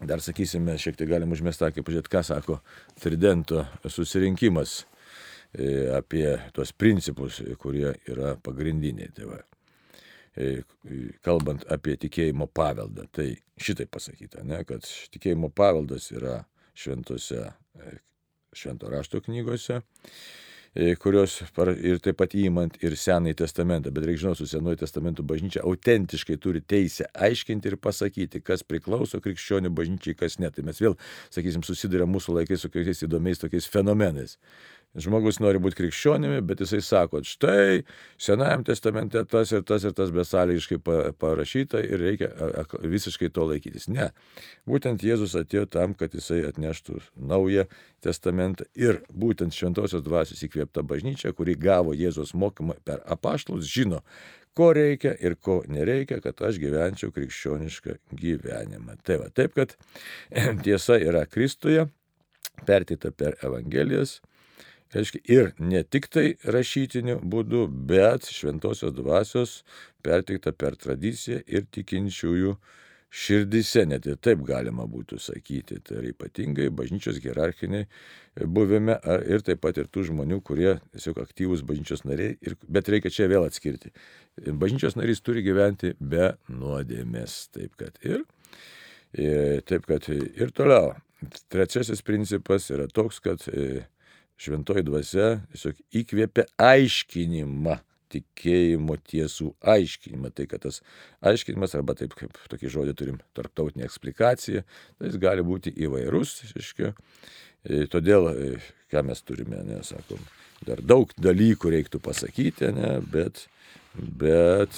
dar 0.00 0.20
sakysime, 0.20 0.78
šiek 0.78 0.96
tiek 0.96 1.08
galim 1.10 1.32
užmestą, 1.32 1.72
kaip 1.74 1.86
pažiūrėti, 1.86 2.12
ką 2.12 2.22
sako 2.24 2.60
Tridento 3.00 3.64
susirinkimas 3.88 4.84
e, 5.52 5.88
apie 5.96 6.36
tuos 6.52 6.72
principus, 6.72 7.40
kurie 7.58 7.94
yra 8.08 8.36
pagrindiniai. 8.44 9.10
Tai 9.16 9.32
va, 9.32 9.40
kalbant 11.26 11.64
apie 11.72 11.96
tikėjimo 12.00 12.46
paveldą, 12.54 13.06
tai 13.12 13.32
šitai 13.60 13.88
pasakyta, 13.90 14.44
ne, 14.46 14.62
kad 14.68 14.86
tikėjimo 15.14 15.50
paveldas 15.54 16.10
yra 16.14 16.36
šventose, 16.78 17.48
švento 18.56 18.90
rašto 18.92 19.20
knygose 19.24 19.80
E, 20.70 20.92
kurios 20.94 21.40
ir 21.82 21.98
taip 21.98 22.20
pat 22.20 22.34
įimant 22.38 22.76
ir 22.78 22.94
Senąjį 22.94 23.40
testamentą, 23.40 23.90
bet 23.90 24.04
reikia 24.06 24.22
žinoti, 24.22 24.38
su 24.44 24.52
Senuoju 24.52 24.78
testamentu 24.78 25.24
bažnyčia 25.26 25.64
autentiškai 25.66 26.36
turi 26.38 26.60
teisę 26.62 27.08
aiškinti 27.10 27.72
ir 27.72 27.76
pasakyti, 27.82 28.38
kas 28.46 28.62
priklauso 28.62 29.18
krikščionių 29.24 29.72
bažnyčiai, 29.74 30.14
kas 30.20 30.38
ne. 30.38 30.46
Tai 30.54 30.62
mes 30.68 30.78
vėl, 30.78 30.94
sakysim, 31.34 31.64
susiduria 31.66 32.06
mūsų 32.06 32.36
laikais 32.36 32.62
su 32.62 32.70
kokiais 32.70 33.02
įdomiais 33.02 33.42
tokiais 33.42 33.66
fenomenais. 33.66 34.36
Žmogus 34.98 35.36
nori 35.38 35.60
būti 35.62 35.76
krikščionimi, 35.78 36.40
bet 36.42 36.64
jisai 36.64 36.80
sako, 36.82 37.20
štai 37.22 37.84
Senajam 38.18 38.64
testamente 38.66 39.22
tas 39.30 39.52
ir 39.54 39.62
tas 39.62 39.84
ir 39.86 39.92
tas 39.94 40.10
besąlygiškai 40.10 40.80
parašyta 41.20 41.78
ir 41.86 42.02
reikia 42.02 42.30
visiškai 42.82 43.30
to 43.30 43.44
laikytis. 43.52 43.86
Ne. 43.86 44.08
Būtent 44.66 45.04
Jėzus 45.06 45.36
atėjo 45.38 45.68
tam, 45.70 45.94
kad 45.94 46.16
jisai 46.18 46.40
atneštų 46.48 46.98
naują 47.14 47.68
testamentą 48.02 48.66
ir 48.74 48.98
būtent 49.14 49.54
šventosios 49.54 50.02
dvasios 50.02 50.42
įkvėpta 50.48 50.82
bažnyčia, 50.82 51.30
kuri 51.38 51.54
gavo 51.54 51.94
Jėzos 51.94 52.34
mokymą 52.34 52.74
per 52.82 53.04
apaštalus, 53.06 53.70
žino, 53.70 54.02
ko 54.58 54.72
reikia 54.74 55.12
ir 55.22 55.36
ko 55.38 55.60
nereikia, 55.70 56.18
kad 56.24 56.42
aš 56.42 56.58
gyvenčiau 56.58 57.14
krikščionišką 57.14 57.94
gyvenimą. 58.10 58.98
Tai 59.06 59.20
va, 59.22 59.30
taip, 59.30 59.54
kad 59.54 59.76
tiesa 60.66 60.98
yra 60.98 61.22
Kristuje, 61.30 61.86
pertita 62.66 63.14
per 63.14 63.38
Evangelijas 63.46 64.18
reiškia, 64.94 65.22
ir 65.30 65.52
ne 65.58 65.82
tik 65.84 66.10
tai 66.12 66.26
rašytiniu 66.44 67.20
būdu, 67.22 67.66
bet 67.68 68.28
šventosios 68.30 68.94
dvasios 68.96 69.60
perteikta 70.04 70.52
per 70.56 70.76
tradiciją 70.80 71.42
ir 71.46 71.66
tikinčiųjų 71.74 72.54
širdise, 73.10 73.84
net 73.90 74.06
ir 74.06 74.18
taip 74.22 74.42
galima 74.46 74.86
būtų 74.88 75.18
sakyti. 75.20 75.80
Tai 75.82 75.98
yra 75.98 76.12
ypatingai 76.12 76.68
bažnyčios 76.74 77.18
hierarchiniai 77.22 77.88
buvime 78.46 78.96
ir 79.26 79.42
taip 79.46 79.62
pat 79.64 79.80
ir 79.82 79.90
tų 79.90 80.06
žmonių, 80.12 80.40
kurie 80.46 80.76
tiesiog 80.94 81.18
aktyvūs 81.24 81.64
bažnyčios 81.66 82.04
nariai, 82.06 82.36
ir, 82.46 82.56
bet 82.70 82.88
reikia 82.92 83.10
čia 83.14 83.28
vėl 83.30 83.48
atskirti. 83.48 83.90
Bažnyčios 84.46 84.96
narys 84.98 85.22
turi 85.26 85.42
gyventi 85.46 85.96
be 85.98 86.32
nuodėmės. 86.48 87.48
Taip 87.56 87.74
kad 87.80 87.98
ir, 88.06 88.22
ir, 89.18 89.62
taip 89.66 89.90
kad 89.90 90.06
ir 90.10 90.54
toliau. 90.54 90.94
Trečiasis 91.52 92.00
principas 92.06 92.70
yra 92.72 92.86
toks, 92.88 93.18
kad 93.20 93.42
šventoji 94.40 94.86
dvasia 94.86 95.30
tiesiog 95.52 95.80
įkvėpia 96.00 96.46
aiškinimą 96.60 97.78
tikėjimo 98.10 98.96
tiesų 99.06 99.52
aiškinimą. 99.74 100.32
Tai 100.34 100.46
kad 100.50 100.64
tas 100.66 100.80
aiškinimas, 101.26 101.76
arba 101.78 101.96
taip 101.98 102.16
kaip 102.18 102.38
tokį 102.50 102.72
žodį 102.74 102.96
turim, 102.98 103.20
tarptautinė 103.38 103.86
eksplikacija, 103.86 104.64
tai 104.98 105.10
jis 105.10 105.20
gali 105.22 105.44
būti 105.46 105.72
įvairus. 105.86 106.40
Iškia. 106.58 106.92
E, 107.62 107.84
todėl, 107.92 108.30
e, 108.32 108.58
ką 108.90 109.04
mes 109.06 109.22
turime, 109.22 109.60
nesakom, 109.68 110.20
dar 110.66 110.82
daug 110.82 111.12
dalykų 111.20 111.74
reiktų 111.76 112.00
pasakyti, 112.02 112.72
ne, 112.76 112.96
bet 113.12 113.46
bet, 113.94 114.76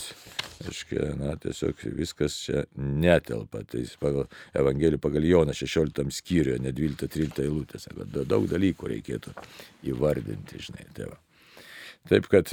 aiškiai, 0.67 1.13
na, 1.21 1.35
tiesiog 1.41 1.83
viskas 1.99 2.37
čia 2.47 2.65
netelpa. 2.77 3.63
Tai 3.69 3.83
pagal 4.01 4.29
Evangeliją, 4.59 5.01
pagal 5.03 5.27
Joną 5.29 5.57
16 5.57 6.15
skyriuje, 6.17 6.61
ne 6.63 6.73
12-13 6.77 7.45
eilutės, 7.45 7.89
daug 8.15 8.49
dalykų 8.51 8.93
reikėtų 8.95 9.35
įvardinti, 9.93 10.63
žinai, 10.69 10.89
tėvą. 10.97 11.19
Taip 12.11 12.27
kad, 12.33 12.51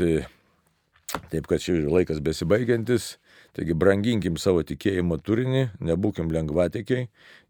taip 1.32 1.50
kad 1.50 1.64
šis 1.64 1.88
laikas 1.90 2.22
besibaigiantis, 2.22 3.16
taigi 3.58 3.74
branginkim 3.74 4.38
savo 4.38 4.62
tikėjimo 4.68 5.18
turinį, 5.26 5.70
nebūkim 5.82 6.30
lengvatikiai 6.34 7.08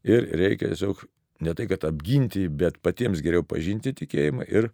ir 0.08 0.30
reikia 0.40 0.72
tiesiog 0.72 1.04
ne 1.44 1.54
tai, 1.56 1.68
kad 1.72 1.86
apginti, 1.88 2.48
bet 2.50 2.80
patiems 2.86 3.24
geriau 3.26 3.46
pažinti 3.48 3.94
tikėjimą 3.96 4.48
ir 4.50 4.70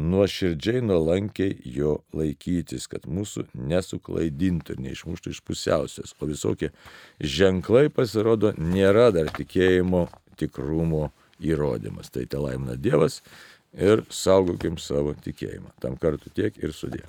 nuoširdžiai, 0.00 0.82
nuolankiai 0.82 1.54
jo 1.76 1.98
laikytis, 2.16 2.88
kad 2.90 3.06
mūsų 3.06 3.46
nesuklaidintų 3.54 4.74
ir 4.74 4.82
neišmuštų 4.88 5.34
iš 5.34 5.42
pusiausios. 5.46 6.14
O 6.18 6.30
visokie 6.30 6.72
ženklai 7.20 7.86
pasirodo 7.94 8.54
nėra 8.58 9.10
dar 9.14 9.30
tikėjimo 9.34 10.08
tikrumo 10.40 11.08
įrodymas. 11.42 12.10
Tai 12.14 12.26
te 12.26 12.42
laimina 12.42 12.76
Dievas 12.78 13.20
ir 13.74 14.04
saugokim 14.10 14.78
savo 14.82 15.14
tikėjimą. 15.24 15.74
Tam 15.82 15.98
kartu 16.00 16.32
tiek 16.34 16.58
ir 16.62 16.74
sudė. 16.74 17.06